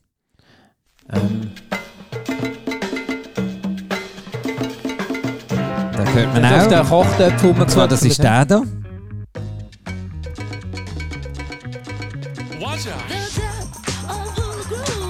Ähm, 1.11 1.53
hört 6.15 6.35
man 6.35 6.45
auf 6.45 6.69
den 6.69 6.79
auch. 6.79 6.89
Kochtöpfen 6.89 7.51
Und 7.61 7.71
zwar, 7.71 7.89
das 7.89 8.03
ist 8.03 8.23
der 8.23 8.45
da. 8.45 8.63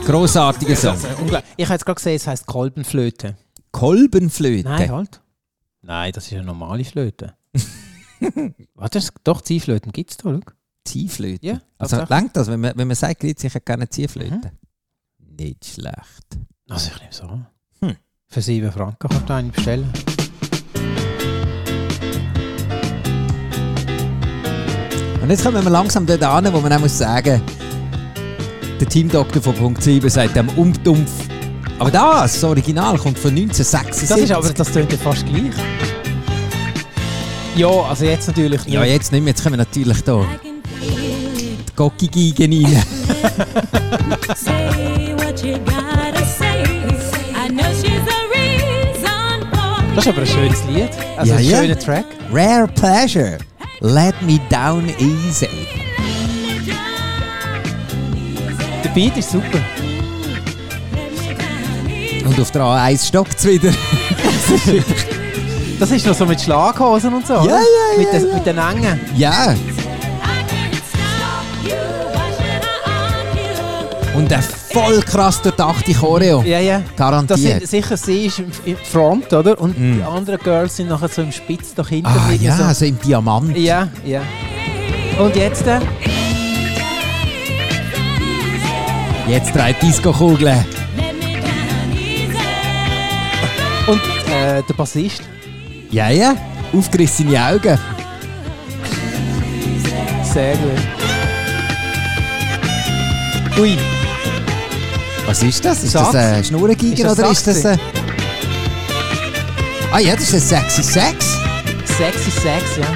Grossartiger 0.04 0.76
Song. 0.76 0.96
Ich 1.56 1.64
habe 1.66 1.74
jetzt 1.74 1.84
gerade 1.84 1.94
gesehen, 1.96 2.16
es 2.16 2.26
heisst 2.26 2.46
Kolbenflöte. 2.46 3.36
Kolbenflöte. 3.72 4.68
Nein, 4.68 4.90
halt. 4.90 5.20
Nein, 5.82 6.12
das 6.12 6.26
ist 6.26 6.32
eine 6.32 6.44
normale 6.44 6.84
Flöte. 6.84 7.34
Warte, 8.74 8.98
das- 8.98 9.12
doch, 9.24 9.42
Ziehflöten 9.42 9.92
gibt 9.92 10.10
es 10.12 10.16
da, 10.16 10.30
schau. 10.30 10.40
Ziehflöte. 10.84 11.46
Ja, 11.46 11.60
also 11.76 12.02
langt 12.08 12.34
das, 12.36 12.48
wenn 12.48 12.60
man, 12.60 12.72
wenn 12.76 12.88
man 12.88 12.96
sagt, 12.96 13.20
Grüezi, 13.20 13.48
ich 13.48 13.54
hätte 13.54 13.64
gerne 13.64 13.88
Ziehflöte? 13.88 14.52
Nicht 15.18 15.66
schlecht. 15.66 16.38
Also 16.70 16.90
ich 16.90 16.98
nehme 16.98 17.10
es 17.10 17.20
an. 17.20 17.46
Hm. 17.80 17.96
Für 18.26 18.40
7 18.42 18.72
Franken 18.72 18.96
kannst 18.98 19.28
du 19.28 19.34
eine 19.34 19.50
bestellen. 19.50 19.92
Und 25.28 25.32
jetzt 25.32 25.44
kommen 25.44 25.62
wir 25.62 25.70
langsam 25.70 26.06
dort 26.06 26.22
an, 26.22 26.50
wo 26.54 26.58
man 26.58 26.72
auch 26.72 26.78
muss 26.80 26.96
sagen, 26.96 27.42
der 28.80 28.88
Teamdoktor 28.88 29.42
von 29.42 29.54
Punkt 29.54 29.82
7 29.82 30.08
sagt 30.08 30.34
dem 30.34 30.48
Umdumpf. 30.56 31.10
Aber 31.78 31.90
das, 31.90 32.32
das 32.32 32.44
Original, 32.44 32.96
kommt 32.96 33.18
von 33.18 33.32
1976. 33.32 34.08
Das 34.08 34.18
ist 34.18 34.32
aber, 34.32 34.48
das 34.48 34.72
tönt 34.72 34.90
ja 34.90 34.96
fast 34.96 35.26
gleich. 35.26 35.52
Ja, 37.56 37.68
also 37.68 38.06
jetzt 38.06 38.26
natürlich 38.26 38.64
nicht. 38.64 38.72
Ja, 38.72 38.84
jetzt 38.84 39.12
nicht 39.12 39.20
mehr. 39.22 39.32
Jetzt 39.32 39.42
kommen 39.42 39.58
wir 39.58 39.66
natürlich 39.66 39.98
hier 40.02 40.26
die 41.20 41.76
Gocki-Gigen 41.76 42.64
rein. 42.64 42.82
Das 49.94 50.06
ist 50.06 50.12
aber 50.12 50.20
ein 50.22 50.26
schönes 50.26 50.64
Lied. 50.64 50.90
Also 51.18 51.32
Ja, 51.32 51.38
ein 51.38 51.44
ja. 51.44 51.58
schöner 51.60 51.78
Track. 51.78 52.06
Rare 52.32 52.68
Pleasure. 52.68 53.38
Let 53.80 54.20
me 54.22 54.40
down 54.50 54.88
easy. 54.98 55.48
Der 58.82 58.88
Beat 58.90 59.16
ist 59.16 59.30
super. 59.30 59.60
Und 62.24 62.40
auf 62.40 62.50
der 62.50 62.62
A1 62.62 63.06
stockt 63.06 63.38
es 63.38 63.46
wieder. 63.46 63.72
Das 65.78 65.92
ist 65.92 66.04
noch 66.06 66.14
so 66.14 66.26
mit 66.26 66.40
Schlaghosen 66.40 67.14
und 67.14 67.24
so. 67.24 67.34
Ja, 67.34 67.40
oder? 67.40 67.52
ja, 67.52 67.98
mit 67.98 68.12
ja, 68.12 68.18
den. 68.18 68.34
Mit 68.34 68.46
den 68.46 68.58
engen. 68.58 69.00
ja. 69.16 69.54
Und 74.16 74.32
ein 74.32 74.42
voll 74.84 75.00
krass 75.02 75.42
durchdachte 75.42 75.92
Choreo. 75.94 76.42
Ja, 76.42 76.58
ja. 76.60 76.78
Das 76.80 76.96
Garantiert. 76.96 77.38
sind, 77.38 77.66
sicher 77.68 77.96
sie 77.96 78.26
ist 78.26 78.38
im, 78.64 78.76
Front, 78.76 79.32
oder? 79.32 79.60
Und 79.60 79.78
Mm. 79.78 79.96
die 79.98 80.02
anderen 80.02 80.38
Girls 80.40 80.76
sind 80.76 80.88
nachher 80.88 81.08
so 81.08 81.22
im 81.22 81.32
Spitz 81.32 81.74
doch 81.74 81.88
hinten. 81.88 82.06
ah 82.06 82.30
ja, 82.40 82.56
So. 82.56 82.64
also 82.64 82.84
im 82.84 82.98
Diamant. 83.00 83.56
Ja, 83.56 83.88
ja. 84.04 84.20
Und 85.18 85.34
jetzt 85.36 85.66
äh, 85.66 85.80
Jetzt 89.28 89.54
drei 89.54 89.72
Disco-Kugeln. 89.74 90.64
und 93.86 94.00
äh, 94.32 94.62
der 94.68 94.74
Bassist. 94.74 95.22
Ja, 95.90 96.08
ja. 96.10 96.34
Aufgerissene 96.76 97.42
Augen. 97.42 97.78
Sehr 100.22 100.54
gut. 100.56 100.78
Ui, 103.58 103.76
Was 105.28 105.42
ist 105.42 105.62
das? 105.62 105.84
Ist 105.84 105.92
Sax. 105.92 106.12
das 106.12 106.14
ein 106.16 106.40
Ist 106.40 107.04
das 107.04 107.18
oder 107.18 107.30
ist 107.30 107.46
das 107.46 107.66
ein... 107.66 107.78
Ah 109.92 109.98
ja, 109.98 110.14
das 110.14 110.32
ist 110.32 110.34
ein 110.34 110.62
sexy 110.62 110.82
Sex. 110.82 111.36
sexy 111.98 112.30
Sex, 112.30 112.64
ja. 112.78 112.86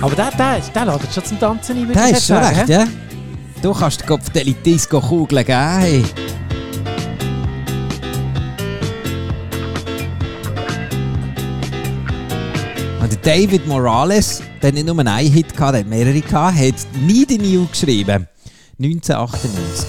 Aber 0.00 0.16
der, 0.16 0.32
der, 0.32 0.60
der 0.74 0.84
ladet 0.86 1.14
schon 1.14 1.24
zum 1.24 1.38
Tanzen 1.38 1.76
ein, 1.76 2.10
ich 2.10 2.16
ist 2.16 2.26
schon 2.26 2.38
recht, 2.38 2.68
ja. 2.68 2.84
Du 3.62 3.72
kannst 3.72 4.00
den 4.00 4.08
Kopf 4.08 4.30
der 4.30 4.42
Disco-Kugeln 4.42 5.44
geben. 5.44 6.27
David 13.16 13.66
Morales, 13.66 14.42
der 14.62 14.72
nicht 14.72 14.86
nur 14.86 14.98
einen 14.98 15.32
Hit 15.32 15.54
gehabt, 15.56 15.74
der 15.74 15.80
hat 15.80 15.88
mehrere 15.88 16.20
gehabt, 16.20 16.56
hat 16.58 16.74
Need 17.00 17.30
in 17.32 17.44
You 17.44 17.66
geschrieben. 17.70 18.26
1998. 18.80 19.86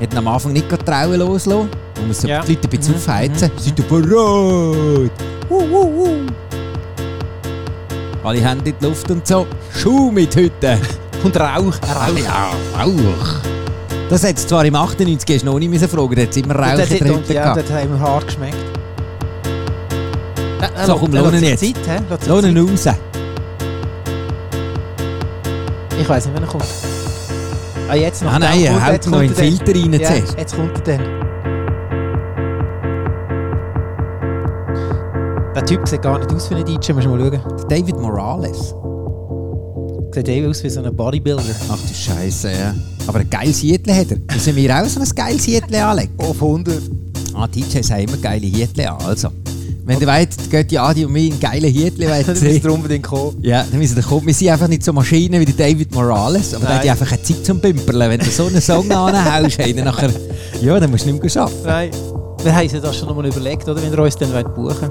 Hat 0.00 0.12
ihn 0.12 0.18
am 0.18 0.28
Anfang 0.28 0.52
nicht 0.52 0.68
trauen 0.68 1.18
loslassen. 1.18 1.68
Man 1.96 2.08
muss 2.08 2.20
so 2.20 2.28
Ja. 2.28 2.42
die 2.42 2.52
Leute 2.52 2.68
ein 2.68 2.70
bisschen 2.70 2.94
Mhm, 2.94 2.98
aufheizen. 3.00 3.50
Seid 3.58 3.78
ihr 3.78 3.84
bereit? 3.86 5.10
Uh, 5.48 5.54
uh, 5.54 6.04
uh. 6.04 6.26
Alle 8.24 8.40
Hände 8.40 8.70
in 8.70 8.76
die 8.80 8.84
Luft 8.84 9.10
und 9.10 9.26
so. 9.26 9.46
Schuh 9.74 10.10
mit 10.10 10.34
heute. 10.36 10.78
Und 11.24 11.34
Rauch. 11.40 11.74
Rauch. 11.82 12.18
Ja, 12.22 12.50
Rauch. 12.78 13.36
Das 14.10 14.22
hat 14.22 14.38
zwar 14.38 14.64
im 14.64 14.74
98 14.76 15.34
hast 15.36 15.42
du 15.42 15.46
noch 15.46 15.58
nicht 15.58 15.84
fragen, 15.90 16.14
da 16.14 16.22
hat 16.22 16.30
es 16.30 16.36
immer 16.36 16.54
Rauch 16.54 16.76
Das 16.76 16.90
in 16.90 16.98
der 16.98 17.08
hat, 17.08 17.20
Hütte 17.20 17.34
ja, 17.34 17.54
das 17.54 17.70
hat 17.70 17.84
immer 17.84 17.98
hart 17.98 18.26
geschmeckt. 18.26 18.75
Ja, 20.60 20.68
er 20.74 20.86
So, 20.86 20.96
komm, 20.96 21.12
lohnen 21.12 21.42
jetzt. 21.42 21.60
Zeit, 21.60 21.76
ihn 21.76 21.84
Zeit. 21.84 22.88
raus. 22.88 22.96
Ich 26.00 26.08
weiß 26.08 26.26
nicht, 26.26 26.34
wann 26.34 26.42
er 26.42 26.48
kommt. 26.48 26.64
Ah, 27.88 27.94
jetzt 27.94 28.22
noch. 28.22 28.32
Ah, 28.32 28.38
nein, 28.38 28.60
Jetzt 28.60 28.68
er 28.70 28.74
kommt- 28.74 28.86
haut 28.86 29.06
noch 29.10 29.20
in 29.20 29.28
den 29.28 29.36
er 29.36 29.44
Filter 29.44 29.74
rein. 29.74 29.92
Ja, 29.92 29.98
zuerst. 30.08 30.38
jetzt 30.38 30.56
kommt 30.56 30.88
er 30.88 30.98
dann. 30.98 31.16
Der 35.54 35.64
Typ 35.64 35.88
sieht 35.88 36.02
gar 36.02 36.18
nicht 36.18 36.30
aus 36.32 36.50
wie 36.50 36.54
ein 36.56 36.64
DJ, 36.64 36.92
musst 36.92 37.06
du 37.06 37.10
mal 37.10 37.18
schauen. 37.18 37.40
David 37.68 37.98
Morales. 37.98 38.74
Sieht 40.12 40.28
eher 40.28 40.48
aus 40.50 40.62
wie 40.62 40.70
so 40.70 40.82
ein 40.82 40.94
Bodybuilder. 40.94 41.42
Ach 41.70 41.78
du 41.78 41.94
Scheiße, 41.94 42.50
ja. 42.50 42.74
Aber 43.06 43.20
ein 43.20 43.30
geiles 43.30 43.58
Hietli 43.58 43.92
hat 43.92 44.10
er. 44.10 44.18
Müssen 44.34 44.56
wir 44.56 44.76
auch 44.76 44.84
so 44.86 45.00
ein 45.00 45.08
geiles 45.14 45.44
Hietli 45.44 45.76
anlegen? 45.78 46.12
Auf 46.18 46.40
100. 46.40 46.82
Ah, 47.34 47.46
DJs 47.46 47.90
haben 47.90 48.00
immer 48.00 48.16
geile 48.18 48.46
Hietli 48.46 48.84
an. 48.86 48.98
Also, 49.06 49.28
wenn 49.86 50.00
ihr 50.00 50.06
wollt, 50.08 50.50
geht 50.50 50.70
die 50.72 50.78
Adi 50.80 51.04
und 51.04 51.12
mich 51.12 51.30
in 51.30 51.38
geile 51.38 51.68
Hietli 51.68 52.08
wollt 52.10 52.26
Dann 52.26 52.34
sehen. 52.34 52.52
müsst 52.52 52.64
ihr 52.64 52.72
unbedingt 52.72 53.04
kommen. 53.04 53.36
Ja, 53.42 53.64
dann 53.70 53.78
müssen 53.78 53.94
wir 53.94 54.02
kommen. 54.02 54.26
Wir 54.26 54.34
sind 54.34 54.48
einfach 54.48 54.66
nicht 54.66 54.84
so 54.84 54.92
Maschinen 54.92 55.40
wie 55.40 55.44
der 55.44 55.54
David 55.54 55.94
Morales, 55.94 56.54
aber 56.54 56.62
der 56.64 56.68
Nein. 56.70 56.78
hat 56.78 56.84
ja 56.86 56.92
einfach 56.92 57.12
eine 57.12 57.22
Zeit 57.22 57.46
zum 57.46 57.60
Pimperlen. 57.60 58.10
Wenn 58.10 58.18
du 58.18 58.26
so 58.26 58.46
einen 58.46 58.60
Song 58.60 58.90
anhaust, 58.90 59.58
hey, 59.58 59.72
dann 59.72 59.84
nachher, 59.84 60.10
ja, 60.60 60.80
dann 60.80 60.90
musst 60.90 61.06
du 61.06 61.12
nicht 61.12 61.22
mehr 61.22 61.42
arbeiten. 61.42 61.62
Nein. 61.64 61.90
Wir 62.42 62.54
haben 62.54 62.62
uns 62.68 62.72
das 62.82 62.96
schon 62.96 63.08
einmal 63.08 63.26
überlegt, 63.26 63.68
oder? 63.68 63.80
Wenn 63.80 63.92
ihr 63.92 63.98
uns 63.98 64.16
dann 64.16 64.32
wollt 64.32 64.54
buchen 64.54 64.90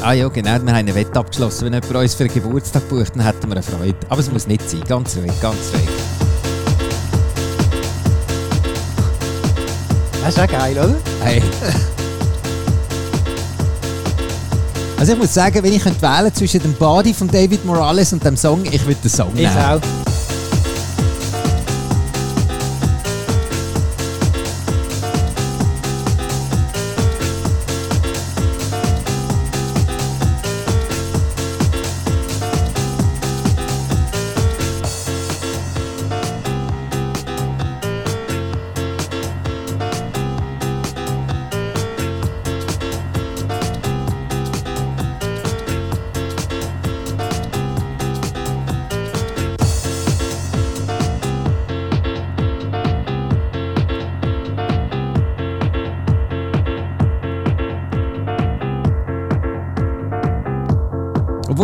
Ah 0.00 0.12
ja, 0.14 0.26
genau, 0.28 0.50
wir 0.50 0.56
haben 0.56 0.68
eine 0.68 0.94
Wette 0.94 1.18
abgeschlossen. 1.18 1.66
Wenn 1.66 1.74
jemand 1.74 1.94
uns 1.94 2.14
für 2.14 2.24
einen 2.24 2.34
Geburtstag 2.34 2.88
bucht, 2.88 3.14
dann 3.16 3.24
hätten 3.24 3.46
wir 3.48 3.52
eine 3.52 3.62
Freude. 3.62 3.96
Aber 4.08 4.20
es 4.20 4.30
muss 4.32 4.46
nicht 4.46 4.68
sein, 4.68 4.82
ganz 4.88 5.16
ruhig, 5.16 5.32
ganz 5.40 5.58
ruhig. 5.74 5.88
Das 10.24 10.34
ist 10.34 10.40
auch 10.40 10.46
geil, 10.48 10.72
oder? 10.78 10.94
Hey. 11.24 11.42
Also 15.02 15.14
ich 15.14 15.18
muss 15.18 15.34
sagen, 15.34 15.60
wenn 15.64 15.72
ich 15.72 15.82
könnte 15.82 16.00
wählen 16.00 16.32
zwischen 16.32 16.62
dem 16.62 16.74
Body 16.74 17.12
von 17.12 17.26
David 17.26 17.64
Morales 17.64 18.12
und 18.12 18.24
dem 18.24 18.36
Song, 18.36 18.64
ich 18.64 18.86
würde 18.86 19.00
den 19.02 19.10
Song 19.10 19.32
Ich 19.34 19.40
nehmen. 19.42 19.58
auch. 19.58 20.11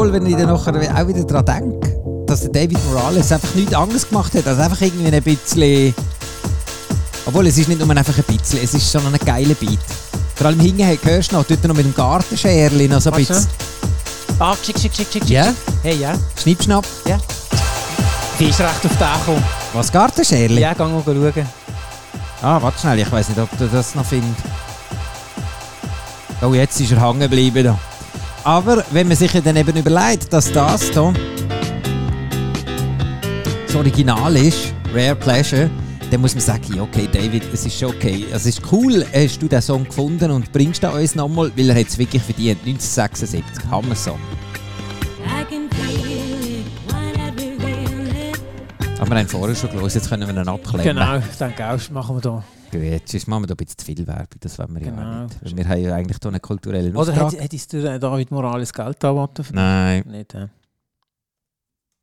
Obwohl, 0.08 0.22
wenn 0.22 0.26
ich 0.26 0.36
dann 0.36 0.46
nachher 0.46 1.02
auch 1.02 1.06
wieder 1.06 1.24
daran 1.24 1.44
denke, 1.44 2.24
dass 2.26 2.40
der 2.40 2.48
David 2.50 2.78
Morales 2.86 3.30
einfach 3.30 3.54
nichts 3.54 3.74
anderes 3.74 4.08
gemacht 4.08 4.32
hat, 4.32 4.46
als 4.46 4.58
einfach 4.58 4.80
irgendwie 4.80 5.14
ein 5.14 5.22
bisschen... 5.22 5.94
Obwohl, 7.26 7.46
es 7.46 7.58
ist 7.58 7.68
nicht 7.68 7.78
nur 7.78 7.94
einfach 7.94 8.16
ein 8.16 8.24
bisschen, 8.24 8.58
es 8.64 8.72
ist 8.72 8.90
schon 8.90 9.04
ein 9.04 9.18
geiler 9.22 9.54
Beat. 9.54 9.78
Vor 10.34 10.46
allem 10.46 10.60
hinten 10.60 10.86
hörst 11.02 11.30
du 11.30 11.36
noch, 11.36 11.44
er 11.50 11.68
noch 11.68 11.76
mit 11.76 11.84
dem 11.84 11.94
Gartenscherli 11.94 12.88
noch 12.88 13.02
so 13.02 13.10
ein 13.10 13.18
bisschen... 13.18 13.46
Ah, 14.38 14.56
schick, 14.62 14.78
schick, 14.78 14.94
schick, 14.94 15.08
schick. 15.12 15.22
schick. 15.24 15.30
Ja, 15.30 15.52
Hey, 15.82 15.96
ja. 15.96 16.14
Schnippschnapp. 16.40 16.86
Die 18.38 18.44
ist 18.44 18.60
recht 18.60 18.70
auf 18.72 18.80
den 18.82 18.98
gekommen. 18.98 19.44
Was, 19.74 19.92
Gartenscherli? 19.92 20.60
Ja, 20.60 20.72
geh 20.72 20.84
mal 20.84 21.02
schauen. 21.04 21.46
Ah, 22.40 22.62
warte 22.62 22.78
schnell, 22.80 23.00
ich 23.00 23.12
weiß 23.12 23.28
nicht, 23.28 23.40
ob 23.40 23.50
du 23.58 23.66
das 23.66 23.94
noch 23.94 24.06
findest. 24.06 24.42
Oh, 26.40 26.54
jetzt 26.54 26.80
ist 26.80 26.92
er 26.92 27.06
hängen 27.06 27.20
geblieben. 27.20 27.64
Da. 27.64 27.78
Aber 28.48 28.82
wenn 28.92 29.06
man 29.06 29.14
sich 29.14 29.30
dann 29.30 29.56
eben 29.56 29.76
überlegt, 29.76 30.32
dass 30.32 30.50
das 30.50 30.90
hier 30.90 31.12
das 33.66 33.76
Original 33.76 34.34
ist, 34.36 34.72
Rare 34.94 35.14
Pleasure, 35.14 35.68
dann 36.10 36.22
muss 36.22 36.32
man 36.32 36.40
sagen, 36.40 36.80
okay, 36.80 37.06
David, 37.12 37.42
es 37.52 37.66
ist 37.66 37.84
okay. 37.84 38.24
Es 38.32 38.46
ist 38.46 38.62
cool, 38.72 39.04
hast 39.12 39.42
du 39.42 39.48
den 39.48 39.60
Song 39.60 39.84
gefunden 39.84 40.30
und 40.30 40.50
bringst 40.50 40.82
ihn 40.82 40.88
uns 40.88 41.14
nochmal, 41.14 41.52
weil 41.56 41.68
er 41.68 41.78
hat 41.78 41.88
es 41.88 41.98
wirklich 41.98 42.22
verdient. 42.22 42.60
1976, 42.64 43.70
Hammer-Song. 43.70 44.18
Wir 49.10 49.18
haben 49.18 49.28
vorher 49.28 49.56
schon 49.56 49.70
gelesen, 49.70 49.98
jetzt 49.98 50.08
können 50.08 50.28
wir 50.28 50.42
ihn 50.42 50.48
abklemmen. 50.48 50.84
Genau, 50.84 51.16
ich 51.18 51.36
denke 51.36 51.66
auch, 51.66 51.72
das 51.72 51.90
machen 51.90 52.16
wir 52.16 52.20
da. 52.20 52.44
Gut, 52.70 53.08
sonst 53.08 53.26
machen 53.28 53.42
wir 53.42 53.46
da 53.46 53.54
ein 53.54 53.56
bisschen 53.56 53.78
zu 53.78 53.84
viel 53.86 54.06
Werbung, 54.06 54.26
das 54.40 54.58
wollen 54.58 54.74
wir 54.74 54.82
ja 54.82 54.90
Genau. 54.90 55.24
auch 55.24 55.28
nicht. 55.42 55.56
Wir 55.56 55.68
haben 55.68 55.80
ja 55.82 55.94
eigentlich 55.94 56.18
hier 56.20 56.30
einen 56.30 56.42
kulturellen 56.42 56.96
Oder 56.96 57.12
Auftrag. 57.12 57.32
hätte 57.32 57.42
hättest 57.42 57.72
du 57.72 57.98
David 57.98 58.30
Morales 58.30 58.72
Geld 58.72 59.02
angeboten? 59.04 59.44
Nein, 59.52 60.04
Nicht, 60.06 60.34
äh. 60.34 60.48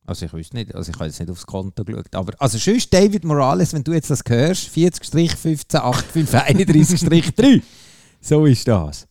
also 0.07 0.25
ich 0.25 0.33
wüsste 0.33 0.55
nicht, 0.55 0.73
also 0.73 0.89
ich 0.91 0.95
habe 0.95 1.05
jetzt 1.05 1.19
nicht 1.19 1.29
aufs 1.29 1.45
Konto 1.45 1.83
geschaut, 1.83 2.15
aber 2.15 2.33
also 2.39 2.57
sonst 2.57 2.91
David 2.93 3.23
Morales, 3.23 3.73
wenn 3.73 3.83
du 3.83 3.93
jetzt 3.93 4.09
das 4.09 4.21
hörst, 4.27 4.69
40-15-855-31-3, 4.75 7.61
so 8.21 8.45
ist 8.45 8.67
das. 8.67 9.07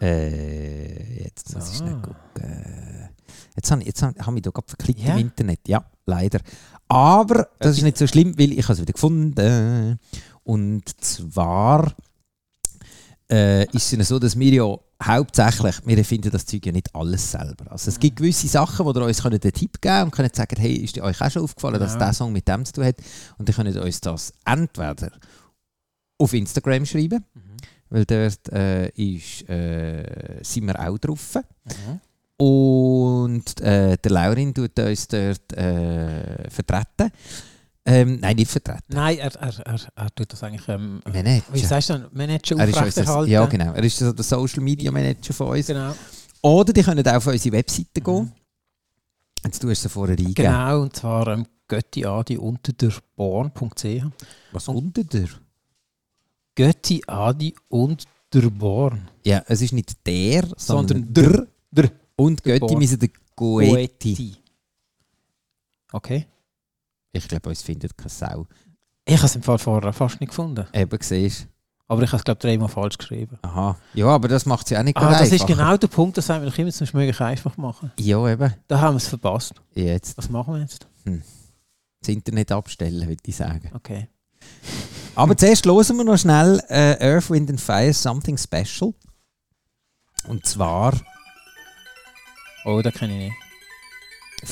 Äh, 0.00 1.22
jetzt 1.24 1.54
muss 1.54 1.70
ich 1.70 1.76
So. 1.78 1.84
schnell 1.84 2.00
gucken. 2.00 3.08
Jetzt 3.54 3.70
habe 3.70 3.80
ich, 3.82 3.86
jetzt 3.88 4.02
habe 4.02 4.14
habe 4.24 4.36
ich 4.36 4.42
da 4.42 4.50
gerade 4.50 4.66
verklickt 4.68 5.00
Ja? 5.00 5.12
im 5.14 5.20
Internet, 5.20 5.60
ja, 5.68 5.84
leider. 6.10 6.40
Aber 6.88 7.48
das 7.58 7.76
ist 7.76 7.82
nicht 7.84 7.98
so 7.98 8.06
schlimm, 8.06 8.38
weil 8.38 8.52
ich 8.52 8.64
habe 8.64 8.74
es 8.74 8.80
wieder 8.80 8.92
gefunden. 8.92 9.98
Und 10.42 10.82
zwar 11.02 11.94
äh, 13.30 13.64
ist 13.66 13.84
es 13.84 13.90
ja 13.92 14.04
so, 14.04 14.18
dass 14.18 14.38
wir 14.38 14.52
ja 14.52 14.76
hauptsächlich, 15.02 15.76
wir 15.86 15.96
erfinden 15.98 16.30
das 16.30 16.44
Zeug 16.46 16.66
ja 16.66 16.72
nicht 16.72 16.94
alles 16.94 17.30
selber. 17.30 17.70
Also 17.70 17.88
es 17.88 17.98
gibt 17.98 18.16
gewisse 18.16 18.48
Sachen, 18.48 18.84
wo 18.84 18.90
ihr 18.92 19.02
uns 19.02 19.22
könnt 19.22 19.42
einen 19.42 19.52
Tipp 19.54 19.80
geben 19.80 20.04
und 20.04 20.10
könnt 20.10 20.34
sagen, 20.34 20.56
hey, 20.60 20.74
ist 20.74 20.98
euch 20.98 21.20
auch 21.20 21.30
schon 21.30 21.42
aufgefallen, 21.42 21.78
dass 21.78 21.92
Genau. 21.92 22.04
der 22.06 22.12
Song 22.12 22.32
mit 22.32 22.48
dem 22.48 22.64
zu 22.64 22.72
tun 22.72 22.84
hat? 22.84 22.96
Und 23.38 23.48
dann 23.48 23.54
könnt 23.54 23.74
ihr 23.74 23.82
uns 23.82 24.00
das 24.00 24.32
entweder 24.44 25.12
auf 26.18 26.32
Instagram 26.34 26.84
schreiben, 26.84 27.24
weil 27.88 28.04
dort 28.04 28.48
äh, 28.52 28.88
ist, 28.90 29.48
äh, 29.48 30.40
sind 30.42 30.66
wir 30.66 30.78
auch 30.80 30.98
drauf. 30.98 31.38
Und 32.40 33.60
äh, 33.60 33.96
der 33.98 34.10
Laurin 34.10 34.54
tut 34.54 34.78
uns 34.78 35.08
dort 35.08 35.52
äh, 35.52 36.48
vertreten. 36.50 37.10
Ähm, 37.84 38.18
nein, 38.20 38.36
nicht 38.36 38.50
vertreten. 38.50 38.82
Nein, 38.88 39.18
er, 39.18 39.34
er, 39.36 39.58
er, 39.66 39.80
er 39.96 40.14
tut 40.14 40.32
das 40.32 40.42
eigentlich. 40.42 40.66
Ähm, 40.68 41.00
Manager. 41.04 41.44
wie 41.52 41.58
sagst 41.60 41.90
du 41.90 41.94
denn? 41.94 42.06
Manager 42.12 42.56
Er 42.58 42.68
aufrechterhalten? 42.68 43.30
ja, 43.30 43.46
genau. 43.46 43.72
Er 43.72 43.82
ist 43.84 43.98
so 43.98 44.12
der 44.12 44.24
Social 44.24 44.62
Media 44.62 44.90
Manager 44.90 45.32
von 45.34 45.48
uns. 45.48 45.66
Genau. 45.66 45.92
Oder 46.42 46.72
die 46.72 46.82
können 46.82 47.06
auch 47.06 47.14
auf 47.14 47.26
unsere 47.26 47.56
Webseite 47.56 48.00
gehen. 48.00 48.32
Jetzt 49.44 49.60
tust 49.60 49.84
du 49.84 49.88
sie 49.88 49.88
vorher 49.88 50.16
eingeben. 50.18 50.34
Genau, 50.34 50.82
und 50.82 50.96
zwar 50.96 51.26
ähm, 51.28 51.46
göttiadi 51.68 52.36
unter 52.38 52.72
der 52.72 52.92
Born.ch. 53.16 53.84
Was 54.52 54.68
unter 54.68 55.04
der? 55.04 55.28
Göttiadi 56.54 57.54
und 57.68 58.04
der 58.32 58.50
Born. 58.50 59.08
Ja, 59.24 59.42
es 59.46 59.62
ist 59.62 59.72
nicht 59.72 60.06
der, 60.06 60.44
sondern, 60.56 61.04
Sondern 61.04 61.14
der. 61.14 61.46
der. 61.70 61.90
Und 62.20 62.42
Götti 62.42 62.76
müssen 62.76 62.98
der 62.98 63.08
Goetti. 63.34 64.36
Okay. 65.90 66.26
Ich 67.12 67.26
glaube, 67.26 67.48
uns 67.48 67.62
findet 67.62 67.96
keine 67.96 68.10
Sau. 68.10 68.46
Ich 69.06 69.16
habe 69.16 69.26
es 69.26 69.36
im 69.36 69.42
Fall 69.42 69.58
vorher 69.58 69.92
fast 69.94 70.20
nicht 70.20 70.28
gefunden. 70.28 70.66
Eben, 70.74 70.98
siehst 71.00 71.48
Aber 71.88 72.02
ich 72.02 72.10
habe 72.10 72.18
es, 72.18 72.24
glaube 72.24 72.38
ich, 72.38 72.42
dreimal 72.42 72.68
falsch 72.68 72.98
geschrieben. 72.98 73.38
Aha. 73.40 73.76
Ja, 73.94 74.06
aber 74.08 74.28
das 74.28 74.44
macht 74.44 74.68
sie 74.68 74.76
auch 74.76 74.82
nicht 74.82 74.98
Ah, 74.98 75.18
das 75.18 75.32
ist 75.32 75.46
genau 75.46 75.78
der 75.78 75.88
Punkt, 75.88 76.18
das 76.18 76.28
haben 76.28 76.44
wir 76.44 76.50
doch 76.50 76.58
immer 76.58 76.70
zum 76.70 76.86
möglich 76.92 77.20
einfach 77.20 77.56
machen. 77.56 77.90
Ja, 77.98 78.28
eben. 78.28 78.54
Da 78.68 78.80
haben 78.80 78.94
wir 78.94 78.98
es 78.98 79.08
verpasst. 79.08 79.54
Jetzt 79.74 80.18
Was 80.18 80.28
machen 80.28 80.54
wir 80.54 80.60
jetzt? 80.60 80.86
das 81.04 82.08
Internet 82.08 82.52
abstellen, 82.52 83.08
würde 83.08 83.22
ich 83.24 83.34
sagen. 83.34 83.70
Okay. 83.74 84.08
Aber 85.14 85.36
zuerst 85.36 85.64
hören 85.64 85.96
wir 85.96 86.04
noch 86.04 86.18
schnell 86.18 86.62
äh, 86.68 86.96
Earth, 87.00 87.30
Wind 87.30 87.48
and 87.48 87.60
Fire 87.60 87.92
Something 87.94 88.36
Special. 88.36 88.92
Und 90.28 90.46
zwar 90.46 90.92
Oh, 92.64 92.80
den 92.82 92.92
kenne 92.92 93.12
ich 93.14 93.30
nicht. 93.30 93.36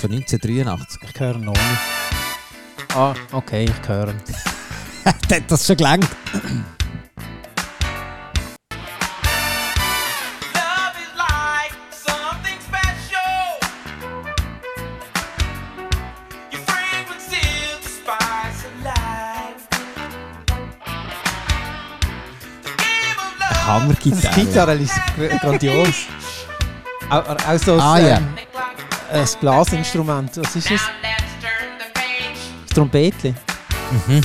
Von 0.00 0.12
1983. 0.12 1.00
Ich 1.14 1.20
höre 1.20 1.34
ihn 1.36 1.44
noch 1.44 1.52
nicht. 1.52 2.94
Ah, 2.94 3.14
okay, 3.32 3.64
ich 3.64 3.88
höre 3.88 4.08
ihn. 4.08 4.20
Hat 5.04 5.44
das 5.50 5.66
schon 5.66 5.76
gelangt? 5.76 6.08
Love 10.54 10.96
is 11.04 11.12
like 11.16 11.72
something 11.90 12.58
special. 12.60 13.58
Your 16.52 16.60
fragrance 16.66 17.28
is 17.32 17.80
the 17.82 17.90
spice 18.00 18.64
of 18.68 18.74
life. 18.84 19.68
The 22.62 22.72
game 22.76 23.18
of 23.18 23.30
love. 23.38 23.50
Das 23.50 23.66
Hammergitarre. 23.66 24.34
Gitarre 24.34 24.74
ist 24.74 24.94
gr- 25.16 25.38
grandios. 25.38 26.06
Auch, 27.10 27.24
auch 27.30 27.58
so 27.58 27.78
Ah, 27.80 27.94
ein, 27.94 28.06
ja. 28.06 28.16
ähm, 28.18 28.28
ein 29.12 29.26
Blasinstrument. 29.40 30.36
Was 30.36 30.56
ist 30.56 30.70
das? 30.70 30.80
Das 32.66 32.74
Trompetli. 32.74 33.34
Mhm. 34.06 34.20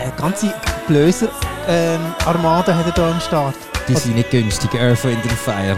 Eine 0.00 0.12
ganze 0.18 0.52
Blöser-Armade 0.88 2.74
hat 2.76 2.86
er 2.86 2.94
hier 2.94 3.04
am 3.14 3.20
Start. 3.20 3.54
Die 3.88 3.94
sind 3.94 4.16
nicht 4.16 4.30
günstig. 4.30 4.74
Earth, 4.74 5.04
Wind 5.04 5.22
and 5.22 5.32
Fire. 5.32 5.76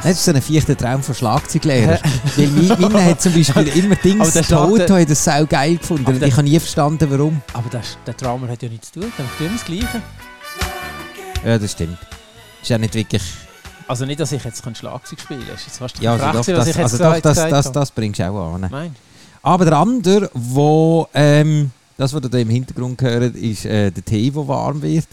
Krass. 0.00 0.04
Das 0.04 0.12
ist 0.18 0.24
so 0.24 0.32
ein 0.32 0.42
vierter 0.42 0.76
Traum 0.76 1.02
von 1.02 1.14
Schlagzeuglehrer. 1.14 1.98
Weil 2.36 2.46
mein- 2.48 2.80
meine 2.92 3.04
hat 3.04 3.20
zum 3.22 3.34
Beispiel 3.34 3.68
immer 3.68 3.96
Dings, 3.96 4.32
Schlagzeug- 4.46 5.00
hat 5.02 5.10
das 5.10 5.24
sau 5.24 5.44
geil 5.46 5.76
gefunden. 5.76 6.06
Und 6.06 6.22
ich 6.22 6.32
habe 6.32 6.42
nie 6.42 6.58
verstanden, 6.58 7.06
warum. 7.10 7.42
Aber 7.52 7.68
das, 7.70 7.98
der 8.06 8.14
Drummer 8.14 8.48
hat 8.48 8.62
ja 8.62 8.68
nichts 8.68 8.90
zu 8.92 9.00
tun. 9.00 9.12
Der 9.18 9.24
macht 9.24 9.40
immer 9.40 9.50
das 9.50 9.64
Gleiche. 9.64 10.02
Ja, 11.44 11.58
das 11.58 11.72
stimmt. 11.72 11.98
Ist 12.62 12.68
ja 12.68 12.78
nicht 12.78 12.94
wirklich... 12.94 13.22
Also 13.88 14.06
nicht, 14.06 14.20
dass 14.20 14.30
ich 14.32 14.44
jetzt 14.44 14.62
kein 14.62 14.74
Schlagzeug 14.74 15.20
spielen 15.20 15.40
kann. 15.40 15.48
Das 15.52 15.66
jetzt 15.66 15.78
fast 15.78 15.98
Ja, 16.00 16.12
also 16.12 16.24
doch, 16.26 16.32
das, 16.32 16.68
ich 16.68 16.76
jetzt 16.76 16.78
also 16.92 16.98
doch, 16.98 17.20
das, 17.20 17.38
habe. 17.38 17.50
das, 17.50 17.72
das 17.72 17.90
bringst 17.90 18.20
du 18.20 18.24
auch 18.30 18.54
an. 18.54 18.68
Nein. 18.70 18.94
Aber 19.42 19.64
der 19.64 19.78
andere, 19.78 20.30
wo, 20.34 21.08
ähm, 21.14 21.70
das, 21.96 22.12
was 22.14 22.22
ihr 22.22 22.28
da 22.28 22.38
im 22.38 22.50
Hintergrund 22.50 23.00
hört, 23.02 23.34
ist 23.34 23.64
äh, 23.64 23.90
der 23.90 24.04
Tee, 24.04 24.30
der 24.30 24.46
warm 24.46 24.80
wird. 24.82 25.06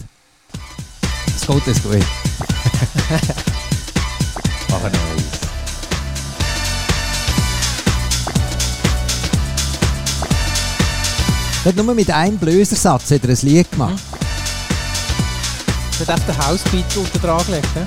Es 1.34 1.46
geht 1.46 1.66
das 1.66 1.82
gut. 1.82 1.96
Ach, 4.72 4.82
nice. 4.82 5.38
Er 11.64 11.72
hat 11.72 11.84
nur 11.84 11.94
mit 11.94 12.10
einem 12.10 12.38
Blösersatz 12.38 13.10
hat 13.10 13.24
er 13.24 13.30
ein 13.30 13.38
Lied 13.42 13.70
gemacht. 13.70 14.02
Das 15.98 16.08
hat 16.08 16.18
echt 16.18 16.28
den 16.28 16.38
Housebeat 16.38 16.96
unter 16.96 17.18
dran 17.18 17.44
gelegt. 17.46 17.68
hä? 17.74 17.84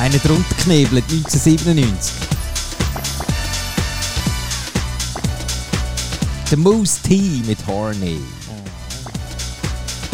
Einer 0.00 0.18
drunter 0.18 0.54
geknebelt, 0.56 1.04
1997. 1.10 2.14
Der 6.50 6.58
Moose 6.58 7.00
T 7.02 7.42
mit 7.46 7.58
Horny. 7.66 8.20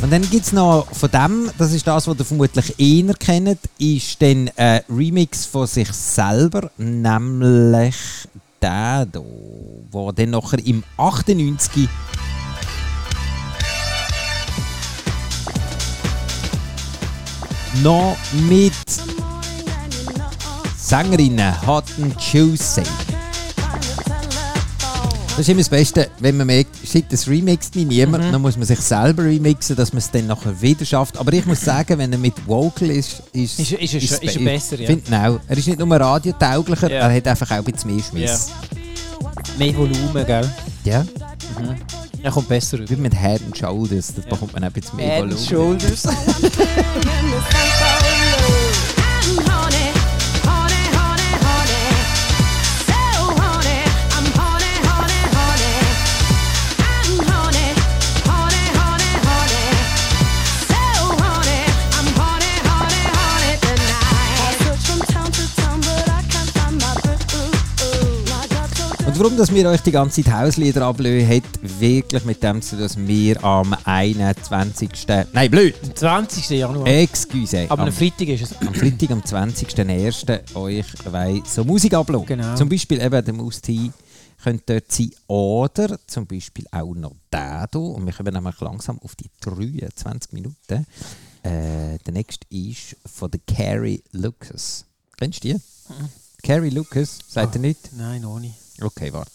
Und 0.03 0.11
dann 0.11 0.23
gibt 0.23 0.47
es 0.47 0.53
noch 0.53 0.87
von 0.93 1.11
dem, 1.11 1.51
das 1.59 1.73
ist 1.73 1.87
das, 1.87 2.07
was 2.07 2.19
ihr 2.19 2.25
vermutlich 2.25 2.79
eher 2.79 3.13
kennt, 3.15 3.59
ist 3.79 4.21
dann 4.23 4.51
ein 4.57 4.81
Remix 4.89 5.45
von 5.45 5.67
sich 5.67 5.93
selber, 5.93 6.71
nämlich 6.79 7.97
der 8.63 9.07
hier, 9.13 9.23
wo 9.91 10.11
dann 10.11 10.31
nachher 10.31 10.65
im 10.65 10.83
98 10.97 11.89
noch 17.83 18.17
mit 18.49 18.73
Sängerinnen 20.79 21.67
hatten 21.67 22.17
Tuesday. 22.17 22.85
Das 25.41 25.49
ist 25.49 25.53
immer 25.53 25.61
das 25.63 25.71
Beste, 25.71 26.11
wenn 26.19 26.37
man 26.37 26.47
merkt, 26.49 26.77
shit, 26.87 27.07
das 27.11 27.27
remixt 27.27 27.75
mich 27.75 27.87
niemand, 27.87 28.25
dann 28.31 28.43
muss 28.43 28.59
man 28.59 28.67
sich 28.67 28.79
selber 28.79 29.23
remixen, 29.25 29.75
dass 29.75 29.91
man 29.91 30.01
es 30.01 30.11
dann 30.11 30.27
nachher 30.27 30.61
wieder 30.61 30.85
schafft. 30.85 31.17
Aber 31.17 31.33
ich 31.33 31.47
muss 31.47 31.63
sagen, 31.63 31.97
wenn 31.97 32.13
er 32.13 32.19
mit 32.19 32.35
Vocal 32.47 32.91
ist, 32.91 33.23
ist, 33.33 33.59
Ist- 33.59 33.73
ist 33.73 33.95
er 33.95 34.01
schon- 34.03 34.19
ist 34.21 34.37
er 34.37 34.43
besser, 34.45 34.79
ja. 34.79 34.87
Find, 34.87 35.05
er 35.11 35.41
ist 35.57 35.67
nicht 35.67 35.79
nur 35.79 35.97
radiotauglicher, 35.97 36.91
Ja. 36.91 37.09
er 37.09 37.17
hat 37.17 37.27
einfach 37.27 37.51
auch 37.53 37.57
ein 37.57 37.65
bisschen 37.65 37.95
mehr 37.95 38.05
Schmiss. 38.05 38.49
Mehr 39.57 39.75
Volumen, 39.79 40.27
gell? 40.27 40.51
Ja. 40.85 41.07
Er 42.23 42.31
kommt 42.31 42.49
besser 42.49 42.79
Wie 42.81 42.83
rüber. 42.83 42.97
mit 43.01 43.15
Head 43.19 43.41
and 43.43 43.57
Shoulders, 43.57 44.13
da 44.15 44.21
bekommt 44.29 44.53
man 44.53 44.63
auch 44.65 44.67
ein 44.67 44.73
bisschen 44.75 44.97
mehr 44.97 45.07
Head 45.09 45.23
and 45.23 45.51
Volumen. 45.51 45.81
Shoulders. 45.81 46.03
warum 69.21 69.37
dass 69.37 69.53
wir 69.53 69.69
euch 69.69 69.83
die 69.83 69.91
ganze 69.91 70.23
Zeit 70.23 70.33
Hauslieder 70.33 70.87
ablösen, 70.87 71.29
hat 71.29 71.43
wirklich 71.79 72.25
mit 72.25 72.43
dem 72.43 72.63
zu 72.63 72.71
tun, 72.71 72.79
dass 72.81 72.97
wir 72.97 73.45
am 73.45 73.77
21. 73.85 74.89
Nein, 75.35 75.51
blöd! 75.51 75.75
20. 75.95 76.49
Januar. 76.59 76.87
Excuse. 76.87 77.67
Aber 77.69 77.83
am, 77.83 77.89
am 77.89 77.95
Freitag 77.95 78.29
ist 78.29 78.43
es. 78.45 78.67
am 78.67 78.73
Freitag, 78.75 79.11
am 79.11 79.21
20.01. 79.21 80.55
euch 80.57 80.87
so 81.47 81.65
Musik 81.65 81.93
ablassen. 81.93 82.27
Genau. 82.27 82.55
Zum 82.55 82.71
Beispiel 82.71 82.99
eben 83.03 83.23
der 83.23 83.35
Mouse 83.35 83.61
T 83.61 83.91
könnte 84.43 84.63
dort 84.67 84.91
sein. 84.91 85.11
Oder 85.27 85.99
zum 86.07 86.27
Beispiel 86.27 86.65
auch 86.71 86.95
noch 86.95 87.13
der 87.31 87.69
hier. 87.71 87.81
Und 87.81 88.07
wir 88.07 88.15
kommen 88.15 88.33
nämlich 88.33 88.59
langsam 88.61 88.99
auf 89.03 89.15
die 89.17 89.29
23 89.43 90.33
Minuten. 90.33 90.87
Äh, 91.43 91.99
der 92.07 92.13
nächste 92.15 92.47
ist 92.49 92.97
von 93.05 93.31
der 93.31 93.41
Carrie 93.47 94.03
Lucas. 94.13 94.87
Kennst 95.19 95.45
du 95.45 95.49
die? 95.49 95.57
Carrie 96.43 96.71
Lucas, 96.71 97.19
sagt 97.29 97.55
Ah. 97.55 97.59
ihr 97.59 97.61
nicht? 97.61 97.91
Nein, 97.95 98.23
noch 98.23 98.41
nicht. 98.41 98.55
Okay, 98.83 99.13
warte. 99.13 99.31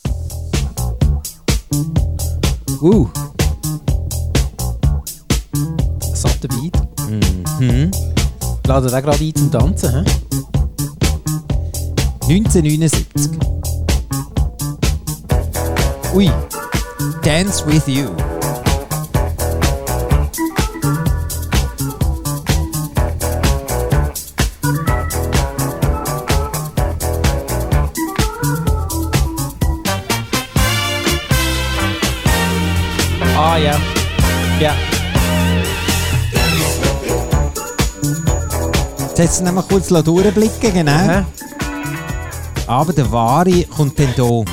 Uh. 2.81 3.07
Satter 6.13 6.47
Beat. 6.47 6.75
Mhm. 7.59 7.91
Laden 8.65 8.91
den 8.91 9.01
gerade 9.03 9.23
ein 9.23 9.35
zum 9.35 9.51
Tanzen, 9.51 9.91
hä? 9.91 10.03
1979. 12.27 13.05
Ui. 16.15 16.31
Dance 17.21 17.63
with 17.67 17.87
You. 17.87 18.34
Ja. 34.59 34.73
Jetzt 39.17 39.41
noch 39.43 39.51
mal 39.53 39.63
kurz 39.63 39.87
durchblicken, 39.87 40.73
genau. 40.73 40.91
Hä? 40.91 41.23
Aber 42.67 42.93
der 42.93 43.11
Wahre 43.11 43.63
kommt 43.65 43.97
dann 43.99 44.13
hier. 44.15 44.45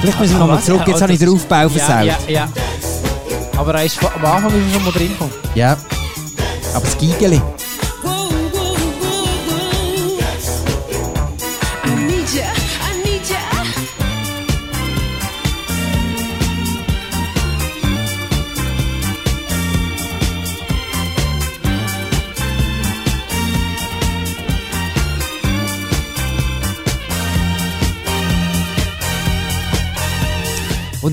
Vielleicht 0.00 0.18
müssen 0.20 0.32
wir 0.32 0.36
Ah, 0.36 0.40
nochmal 0.40 0.56
was? 0.58 0.64
zurück. 0.64 0.82
Jetzt 0.86 0.96
Ja, 0.96 1.02
habe 1.02 1.12
ich 1.12 1.18
den 1.20 1.28
Aufbau 1.28 1.56
Ja, 1.62 1.68
versaut. 1.68 2.04
ja, 2.04 2.16
ja. 2.28 2.48
Aber 3.56 3.74
er 3.74 3.84
ist, 3.84 3.98
am 4.02 4.24
Anfang 4.24 4.50
ist 4.50 4.66
er 4.66 4.72
schon 4.74 4.84
mal 4.84 4.92
drin. 4.92 5.10
Ja. 5.54 5.76
Aber 6.74 6.84
das 6.84 6.98
Giegeli. 6.98 7.40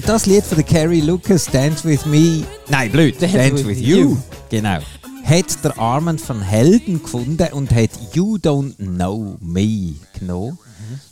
Das 0.10 0.26
Lied 0.26 0.44
von 0.44 0.58
der 0.58 0.66
Carrie 0.66 1.02
Lucas, 1.02 1.46
Dance 1.46 1.88
With 1.88 2.08
Me, 2.08 2.44
nein, 2.68 2.92
blöd, 2.92 3.22
Dance, 3.22 3.38
Dance 3.38 3.58
With, 3.64 3.78
with 3.78 3.80
you. 3.80 3.98
You. 3.98 4.18
genau, 4.50 4.80
hat 5.24 5.64
der 5.64 5.78
Armand 5.78 6.20
von 6.20 6.42
Helden 6.42 7.04
gefunden 7.04 7.54
und 7.54 7.70
hat 7.70 7.92
You 8.14 8.38
Don't 8.38 8.76
Know 8.78 9.38
Me 9.40 9.94
genommen 10.18 10.58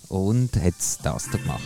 und 0.07 0.55
hat 0.55 0.73
das 1.03 1.29
da 1.29 1.37
gemacht. 1.37 1.61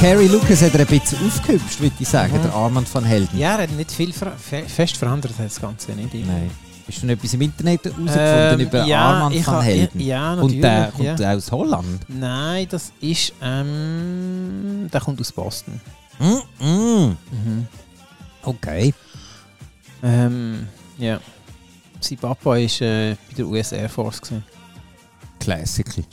Carrie 0.00 0.28
Lucas 0.28 0.62
hat 0.62 0.72
er 0.74 0.80
ein 0.80 0.86
bisschen 0.86 1.18
aufgehübscht, 1.26 1.78
würde 1.80 1.94
ich 1.98 2.08
sagen, 2.08 2.34
Mhm. 2.38 2.42
der 2.42 2.54
Armand 2.54 2.92
van 2.94 3.04
Helden. 3.04 3.38
Ja, 3.38 3.56
er 3.56 3.64
hat 3.64 3.70
nicht 3.72 3.92
viel 3.92 4.12
fe 4.12 4.32
fest 4.66 4.96
verändert, 4.96 5.32
hat 5.38 5.44
das 5.46 5.60
Ganze 5.60 5.92
nicht. 5.92 6.14
Nein. 6.14 6.50
Hast 6.88 7.02
du 7.02 7.06
noch 7.06 7.12
etwas 7.12 7.34
im 7.34 7.42
Internet 7.42 7.84
herausgefunden 7.84 8.60
Ähm, 8.60 8.60
über 8.60 8.84
ja, 8.86 9.00
Armand 9.02 9.46
van 9.46 9.60
Helden? 9.62 10.00
Ja, 10.00 10.32
Und 10.32 10.38
natürlich. 10.40 10.60
der 10.62 10.92
kommt 10.96 11.20
ja. 11.20 11.32
aus 11.34 11.52
Holland. 11.52 12.00
Nein, 12.08 12.66
das 12.70 12.92
ist. 13.00 13.32
Ähm, 13.42 14.88
der 14.90 15.00
kommt 15.02 15.20
aus 15.20 15.30
Boston. 15.32 15.80
Mm, 16.18 16.64
mm. 16.64 17.16
Mhm. 17.30 17.66
Okay. 18.42 18.94
Ähm, 20.02 20.66
ja. 20.98 21.20
Sein 22.00 22.16
Papa 22.18 22.50
war 22.50 22.56
äh, 22.56 22.70
bei 22.80 23.16
der 23.36 23.46
US 23.46 23.72
Air 23.72 23.90
Force. 23.90 24.20
Gewesen. 24.22 24.44
Classical. 25.38 26.04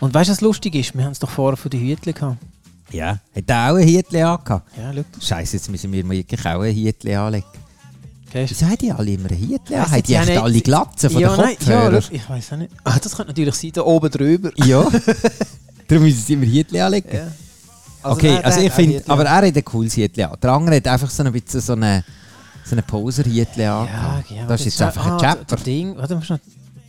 Und 0.00 0.12
weißt 0.12 0.28
du, 0.28 0.32
was 0.32 0.40
lustig 0.40 0.74
ist? 0.74 0.94
Wir 0.96 1.04
haben 1.04 1.12
es 1.12 1.18
doch 1.20 1.30
vorher 1.30 1.56
von 1.56 1.70
den 1.70 1.80
Hütchen 1.80 2.12
gehabt. 2.12 2.38
Ja. 2.90 3.18
Hat 3.34 3.44
er 3.46 3.70
auch 3.72 3.76
ein 3.76 3.86
Hietli 3.86 4.22
angehabt? 4.22 4.70
Ja, 4.76 4.92
schau. 4.94 5.04
Scheiße, 5.20 5.56
jetzt 5.56 5.70
müssen 5.70 5.92
wir 5.92 6.08
wirklich 6.08 6.40
auch 6.46 6.60
ein 6.60 6.72
Hietli 6.72 7.14
anlegen. 7.14 7.46
Kennst 8.30 8.50
Wieso 8.52 8.66
haben 8.66 8.76
die 8.78 8.92
alle 8.92 9.10
immer 9.10 9.30
ein 9.30 9.36
Hietli 9.36 9.74
an? 9.76 9.90
Haben 9.90 10.02
die 10.02 10.14
echt 10.14 10.36
alle 10.36 10.60
Glatzen 10.60 11.10
von 11.10 11.20
ja, 11.20 11.34
den 11.34 11.40
nein, 11.40 11.56
Kopfhörern? 11.56 11.94
ja, 11.94 12.02
schau, 12.02 12.12
ich 12.12 12.30
weiß 12.30 12.52
auch 12.52 12.56
nicht. 12.58 12.72
Ah, 12.84 12.98
das 13.02 13.16
könnte 13.16 13.30
natürlich 13.30 13.54
sein, 13.54 13.70
da 13.72 13.82
oben 13.82 14.10
drüber. 14.10 14.50
Ja. 14.56 14.82
Darum 15.88 16.04
müssen 16.04 16.20
sie 16.22 16.32
immer 16.34 16.44
Hietli 16.44 16.80
anlegen. 16.80 17.08
Ja. 17.14 17.28
okay, 18.02 18.36
der- 18.36 18.44
also 18.44 18.60
ich 18.60 18.72
finde, 18.72 19.02
aber 19.06 19.24
er 19.24 19.36
hat 19.46 19.56
ein 19.56 19.64
cooles 19.64 19.94
Hietli 19.94 20.22
an. 20.24 20.36
Der 20.42 20.50
andere 20.50 20.76
hat 20.76 20.86
einfach 20.88 21.10
so 21.10 21.22
ein 21.22 21.32
bisschen 21.32 21.60
so 21.60 21.72
eine, 21.72 22.04
so 22.64 22.72
eine 22.72 22.82
Poser-Hietli 22.82 23.64
an. 23.64 23.86
Ja, 23.86 24.22
ja, 24.28 24.46
das 24.46 24.60
ist 24.60 24.66
jetzt 24.66 24.82
einfach 24.82 25.06
ein 25.06 25.12
ah, 25.12 25.18
Chapter. 25.18 25.56
Das 25.56 25.62
Ding, 25.62 25.96
warte 25.96 26.14
mal 26.14 26.22
schnell, 26.22 26.40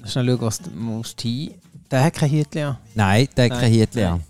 schnell 0.06 0.26
schauen, 0.28 0.42
was 0.42 0.62
du 0.62 0.70
musst 0.72 1.22
hin. 1.22 1.52
Der 1.90 2.04
hat 2.04 2.14
kein 2.14 2.30
Hütchen 2.30 2.64
an. 2.64 2.78
Nein, 2.96 3.28
der 3.38 3.46
hat 3.46 3.52
Nein, 3.52 3.60
kein 3.62 3.72
Hietli 3.72 4.02
nein. 4.02 4.12
an. 4.14 4.24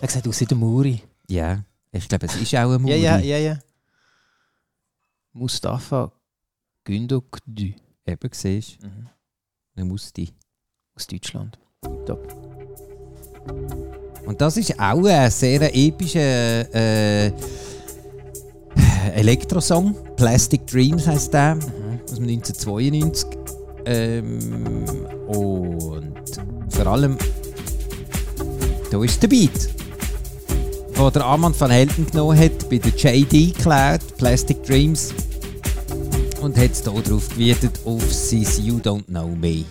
Der 0.00 0.08
sieht 0.08 0.28
aus 0.28 0.40
wie 0.40 0.46
der 0.46 0.56
Muri. 0.56 1.02
Ja, 1.28 1.64
ich 1.92 2.08
glaube, 2.08 2.26
es 2.26 2.36
ist 2.36 2.54
auch 2.54 2.72
ein 2.72 2.82
Muri. 2.82 3.00
Ja, 3.00 3.18
ja, 3.18 3.18
ja, 3.18 3.38
ja. 3.38 3.58
Mustafa 5.32 6.12
Gündokdü 6.84 7.74
Eben, 8.06 8.30
siehst 8.32 8.78
du. 8.82 9.82
Mhm. 9.82 9.88
Muss 9.88 10.12
die. 10.12 10.28
aus 10.94 11.06
Deutschland. 11.06 11.58
Top. 12.06 12.20
Und 14.26 14.40
das 14.40 14.56
ist 14.56 14.78
auch 14.78 15.04
ein 15.04 15.30
sehr 15.30 15.74
epischer 15.74 16.74
äh, 16.74 17.32
Elektrosong. 19.14 19.96
Plastic 20.16 20.66
Dreams 20.66 21.06
heißt 21.06 21.32
der. 21.32 21.58
Aus 22.04 22.16
dem 22.16 22.28
1992. 22.28 23.28
Ähm, 23.86 24.84
und 25.28 26.40
vor 26.68 26.86
allem, 26.86 27.18
da 28.90 29.02
ist 29.02 29.22
der 29.22 29.28
Beat, 29.28 29.68
den 30.96 31.12
der 31.12 31.24
Armand 31.24 31.60
van 31.60 31.70
Helden 31.70 32.06
genommen 32.06 32.38
hat 32.38 32.68
bei 32.70 32.78
der 32.78 32.92
JD 32.92 33.54
Cloud, 33.58 34.16
Plastic 34.16 34.62
Dreams. 34.64 35.12
Und 36.40 36.56
hat 36.56 36.72
es 36.72 36.82
hier 36.82 37.02
drauf 37.02 37.28
gewietet 37.30 37.80
auf 37.84 38.12
sein 38.12 38.46
You 38.62 38.78
Don't 38.78 39.04
Know 39.06 39.28
Me. 39.28 39.64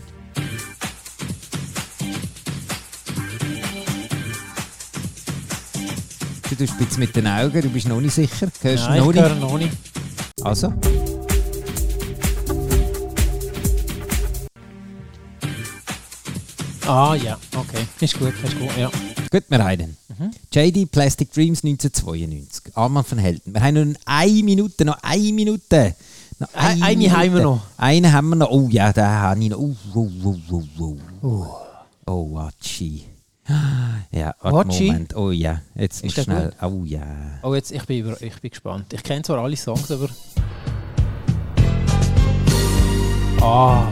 Du 6.49 6.55
tust 6.55 6.73
ein 6.73 6.85
bisschen 6.85 6.99
mit 6.99 7.15
den 7.15 7.27
Augen, 7.27 7.61
du 7.61 7.69
bist 7.69 7.87
noch 7.87 8.01
nicht 8.01 8.13
sicher. 8.13 8.47
Hörst 8.61 8.83
Nein, 8.87 8.99
noch 8.99 9.13
ich 9.13 9.19
höre 9.19 9.35
noch 9.35 9.57
nicht. 9.57 9.75
Also. 10.41 10.73
Ah 16.85 17.15
ja, 17.15 17.37
okay. 17.55 17.87
Ist 18.01 18.19
gut, 18.19 18.33
ist 18.43 18.59
gut, 18.59 18.77
ja. 18.77 18.91
Gut, 19.31 19.43
wir 19.47 19.63
haben 19.63 19.97
Mhm. 20.23 20.31
JD 20.51 20.91
Plastic 20.91 21.31
Dreams 21.33 21.63
1992. 21.63 22.75
Armand 22.75 23.09
van 23.11 23.17
Helden. 23.17 23.53
Wir 23.53 23.61
haben 23.61 23.91
noch 23.91 23.99
eine 24.05 24.43
Minute, 24.43 24.85
noch 24.85 24.97
eine 25.01 25.33
Minute. 25.33 25.95
Noch 26.39 26.53
Eine- 26.53 26.83
eine 26.83 27.11
haben 27.11 27.33
wir 27.33 27.41
noch. 27.41 27.61
Einen 27.77 28.11
haben 28.11 28.29
wir 28.29 28.35
noch. 28.37 28.49
Oh 28.51 28.67
ja, 28.69 28.91
den 28.91 29.05
habe 29.05 29.43
ich 29.43 29.49
noch. 29.49 29.59
Oh, 29.59 29.75
oh, 29.93 30.09
oh, 30.23 30.63
oh, 30.79 30.97
oh. 31.21 31.57
Oh, 32.05 32.39
oh. 32.39 32.49
Ja, 34.11 34.33
warte 34.41 34.69
Watschi? 34.69 34.85
Moment. 34.85 35.15
Oh 35.15 35.31
ja, 35.31 35.61
jetzt 35.75 36.03
Ist 36.03 36.21
schnell. 36.23 36.53
Oh 36.61 36.83
ja. 36.85 37.05
Oh, 37.41 37.53
jetzt, 37.53 37.71
ich 37.71 37.83
bin, 37.85 37.99
über, 37.99 38.21
ich 38.21 38.39
bin 38.39 38.51
gespannt. 38.51 38.93
Ich 38.93 39.03
kenne 39.03 39.21
zwar 39.21 39.39
alle 39.39 39.57
Songs, 39.57 39.91
aber... 39.91 40.09
Ah, 43.41 43.85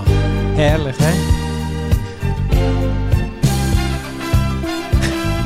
herrlich, 0.56 0.98
hä? 1.00 1.41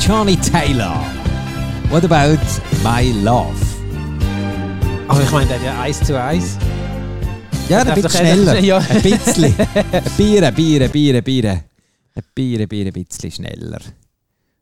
Johnny 0.06 0.36
Taylor. 0.36 0.94
What 1.90 2.04
about 2.04 2.38
my 2.84 3.12
love? 3.24 3.56
Aber 5.08 5.24
ich 5.24 5.32
meine, 5.32 5.48
der 5.48 5.58
hat 5.58 5.66
ja 5.66 5.82
eins 5.82 6.00
zu 6.00 6.22
eins. 6.22 6.58
Ja, 7.70 7.82
ein 7.82 7.96
bisschen 7.96 8.12
schneller. 8.12 8.60
Ja. 8.64 8.78
Ein 8.78 9.02
bisschen. 9.02 9.56
Bier, 10.16 10.52
Bier, 10.52 10.90
Bier, 10.90 11.22
Bier. 11.24 11.64
Ein 12.14 12.24
Bier, 12.36 12.68
Bier, 12.68 12.86
ein 12.86 12.94
bisschen 12.94 13.32
schneller. 13.32 13.80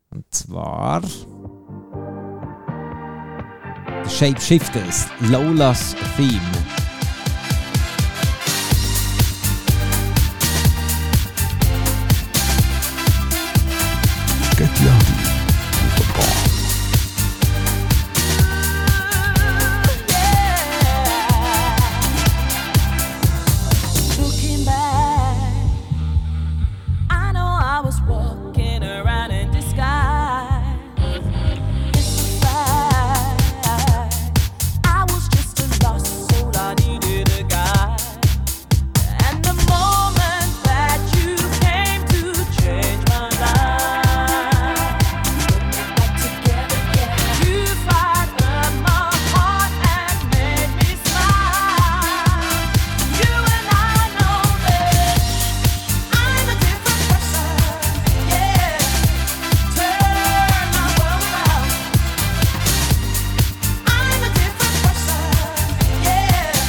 Und 0.08 0.24
zwar. 0.30 1.02
The 4.04 4.10
Shapeshifters, 4.10 5.08
Lola's 5.28 5.94
Theme. 6.16 6.40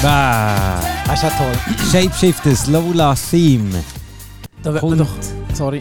Yeah. 0.05 0.77
Ah. 0.77 0.81
Das 1.07 1.15
ist 1.15 1.23
ja 1.23 1.29
toll. 1.37 1.53
Shapeshifters, 1.91 2.67
Lola's 2.67 3.29
Theme. 3.29 3.83
Da 4.63 4.73
wird 4.73 4.83
man 4.83 4.97
doch... 4.97 5.09
Sorry. 5.53 5.79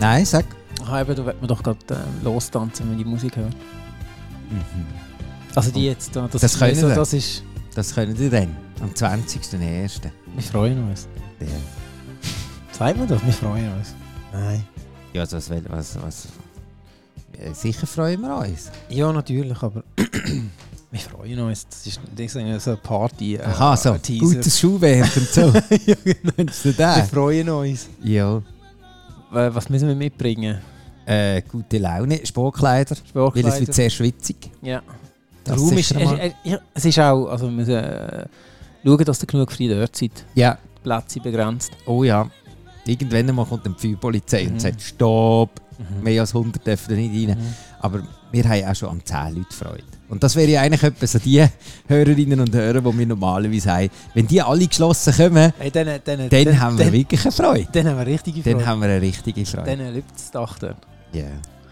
Nein, 0.00 0.24
sag. 0.24 0.44
Ah, 0.86 1.00
eben, 1.00 1.14
da 1.14 1.24
wird 1.26 1.40
man 1.40 1.48
doch 1.48 1.62
gerade 1.62 1.78
äh, 1.90 2.24
lostanzen, 2.24 2.90
wenn 2.90 2.98
die 2.98 3.04
Musik 3.04 3.36
hört. 3.36 3.54
Also 5.54 5.70
die 5.70 5.86
jetzt 5.86 6.14
da. 6.16 6.28
Das, 6.30 6.40
Das 6.40 6.52
ist 6.54 6.58
können 6.58 6.74
so, 6.76 6.88
wir. 6.88 6.94
das 6.94 7.12
ist... 7.12 7.42
Das 7.74 7.94
können 7.94 8.18
wir 8.18 8.30
dann. 8.30 8.56
Am 8.80 8.90
20.01. 8.90 10.00
Wir 10.34 10.42
freuen 10.42 10.88
uns. 10.90 11.06
Ja. 11.40 11.46
Sagt 12.72 12.98
man 12.98 13.06
das? 13.08 13.24
Wir 13.24 13.32
freuen 13.32 13.72
uns. 13.74 13.94
Nein. 14.32 14.64
Ja, 15.12 15.22
also 15.22 15.36
was, 15.36 15.50
will- 15.50 15.64
was, 15.68 15.96
was. 16.02 16.28
Sicher 17.52 17.86
freuen 17.86 18.20
wir 18.22 18.36
uns. 18.36 18.70
Ja, 18.88 19.12
natürlich, 19.12 19.62
aber... 19.62 19.82
wir 20.92 21.00
freuen 21.00 21.38
uns. 21.40 21.66
Das 21.68 21.86
ist, 21.86 22.00
das 22.14 22.26
ist 22.36 22.64
so 22.64 22.70
eine 22.70 22.76
Party. 22.76 23.34
Äh, 23.36 23.42
Aha, 23.42 23.76
so. 23.76 23.92
ein. 23.92 24.00
Gutes 24.18 24.60
Schuhwerk 24.60 25.16
und 25.16 25.26
so. 25.28 25.40
ja, 25.86 25.94
genau. 26.04 26.34
Wir 26.36 27.04
freuen 27.10 27.48
uns. 27.48 27.88
Ja. 28.02 28.42
Was 29.30 29.68
müssen 29.70 29.88
wir 29.88 29.94
mitbringen? 29.96 30.58
Äh, 31.06 31.42
gute 31.42 31.78
Laune, 31.78 32.20
Sportkleider. 32.24 32.90
Weil 32.90 33.02
es 33.02 33.08
Sportkleider? 33.08 33.60
wird 33.60 33.74
sehr 33.74 33.90
schwitzig. 33.90 34.36
Ja. 34.60 34.82
Der 35.46 35.54
Raum 35.56 35.76
ist... 35.76 35.92
äh, 35.92 36.32
ja, 36.44 36.58
es 36.74 36.84
ist 36.84 36.98
auch... 37.00 37.26
Also 37.26 37.46
wir 37.46 37.52
müssen 37.52 37.74
äh, 37.74 38.26
schauen, 38.84 39.04
dass 39.04 39.22
ihr 39.22 39.26
genug 39.26 39.50
freie 39.50 39.74
dort 39.74 39.96
seid. 39.96 40.24
Ja. 40.34 40.58
Die 40.76 40.82
Plätze 40.82 41.14
sind 41.14 41.22
begrenzt. 41.24 41.72
Oh 41.86 42.04
ja. 42.04 42.30
Irgendwann 42.84 43.28
einmal 43.28 43.46
kommt 43.46 43.64
dann 43.66 43.74
die 43.80 43.88
Feuerpolizei 43.88 44.44
Mhm. 44.44 44.52
und 44.52 44.60
sagt, 44.60 44.82
stopp, 44.82 45.60
Mhm. 45.78 46.02
mehr 46.04 46.20
als 46.20 46.34
100 46.34 46.64
dürfen 46.66 46.88
da 46.90 46.94
nicht 46.94 47.28
rein. 47.30 47.38
Mhm. 47.38 47.54
Aber 47.80 48.02
wir 48.30 48.44
haben 48.44 48.64
auch 48.64 48.74
schon 48.76 48.88
an 48.90 49.00
10 49.04 49.34
Leute 49.36 49.52
Freude. 49.54 49.84
Und 50.12 50.22
das 50.22 50.36
wäre 50.36 50.50
ja 50.50 50.60
eigentlich 50.60 50.82
etwa 50.82 51.06
so 51.06 51.18
die 51.18 51.42
Hörerinnen 51.88 52.38
und 52.38 52.54
Hörer, 52.54 52.82
die 52.82 52.98
wir 52.98 53.06
normalerweise 53.06 53.72
haben. 53.72 53.88
Wenn 54.12 54.26
die 54.26 54.42
alle 54.42 54.66
geschlossen 54.66 55.14
kommen, 55.14 55.54
Hey, 55.56 55.70
dann, 55.70 55.86
dann, 56.04 56.28
dann, 56.28 56.60
haben 56.60 56.76
wir 56.76 56.84
dann, 56.84 56.92
wirklich 56.92 57.22
eine 57.22 57.32
Freude. 57.32 57.66
dann 57.72 57.86
haben 57.88 57.96
wir 57.96 58.06
richtige 58.06 58.42
Freude. 58.42 58.58
Dann 58.58 58.66
haben 58.66 58.80
wir 58.82 58.88
eine 58.90 59.00
richtige 59.00 59.46
Freude. 59.46 59.74
Dann 59.74 59.94
liebt 59.94 60.14
das 60.14 60.30
Dach 60.30 60.58
dort. 60.58 60.76
Ja. 61.14 61.28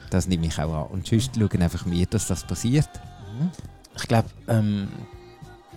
Das 0.08 0.26
nehme 0.26 0.46
ich 0.46 0.58
auch 0.58 0.72
an. 0.72 0.86
Und 0.90 1.06
sonst 1.06 1.32
schauen 1.36 1.62
einfach 1.62 1.84
wir, 1.84 2.06
dass 2.06 2.28
das 2.28 2.42
passiert. 2.42 2.88
Ich 3.94 4.08
glaube, 4.08 4.30
ähm, 4.48 4.88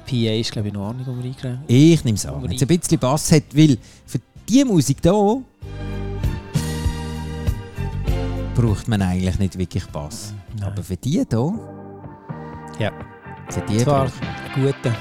PA 0.06 0.40
ist 0.40 0.54
glaube 0.54 0.70
ich 0.70 0.74
noch 0.74 0.88
Ordnung, 0.88 1.18
um 1.18 1.20
reingreifen. 1.20 1.64
Ich 1.68 2.02
nehme 2.06 2.16
es 2.16 2.26
an. 2.26 2.42
Wenn 2.44 2.54
es 2.54 2.62
ein 2.62 2.68
bisschen 2.68 2.98
Bass 2.98 3.30
hat, 3.34 3.44
weil 3.54 3.78
für 4.06 4.20
diese 4.48 4.64
Musik 4.64 5.00
hier 5.02 5.42
braucht 8.56 8.88
man 8.88 9.02
eigentlich 9.02 9.38
nicht 9.38 9.58
wirklich 9.58 9.86
Bass. 9.88 10.34
Nein. 10.58 10.64
Aber 10.64 10.82
für 10.82 10.96
die 10.96 11.26
hier, 11.30 11.54
Ja. 12.80 12.92
für 13.50 13.62
die 13.62 13.78
Zwar 13.78 14.06
braucht- 14.06 14.22
ein 14.56 14.64
guter. 14.64 14.94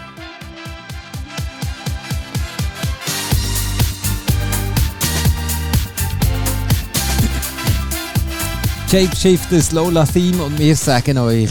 Shapeshifters, 8.91 9.73
Lola 9.73 10.05
Theme 10.05 10.43
und 10.45 10.59
wir 10.59 10.77
sagen 10.77 11.17
euch 11.19 11.51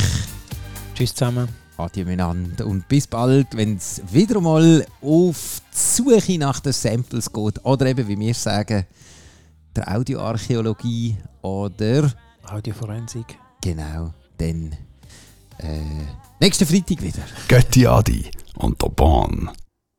Tschüss 0.93 1.13
zusammen. 1.15 1.47
Adieu 1.77 2.05
miteinander 2.05 2.67
und 2.67 2.88
bis 2.88 3.07
bald, 3.07 3.47
wenn 3.57 3.77
es 3.77 3.99
wieder 4.12 4.39
mal 4.39 4.86
auf 5.01 5.62
die 5.73 5.77
Suche 5.77 6.38
nach 6.38 6.60
den 6.60 6.73
Samples 6.73 7.31
geht 7.34 7.65
oder 7.65 7.88
eben, 7.88 8.07
wie 8.07 8.19
wir 8.19 8.34
sagen, 8.36 8.86
der 9.75 9.91
Audioarchäologie 9.91 11.17
oder 11.41 12.12
Audioforensik. 12.47 13.25
genau, 13.63 14.13
dann 14.38 14.75
äh, 15.63 16.08
nächsten 16.39 16.65
Freitag 16.65 17.02
wieder. 17.02 17.24
Götti 17.47 17.88
Adi 17.88 18.30
und 18.56 18.82
der 18.82 18.89
Bahn. 18.89 19.50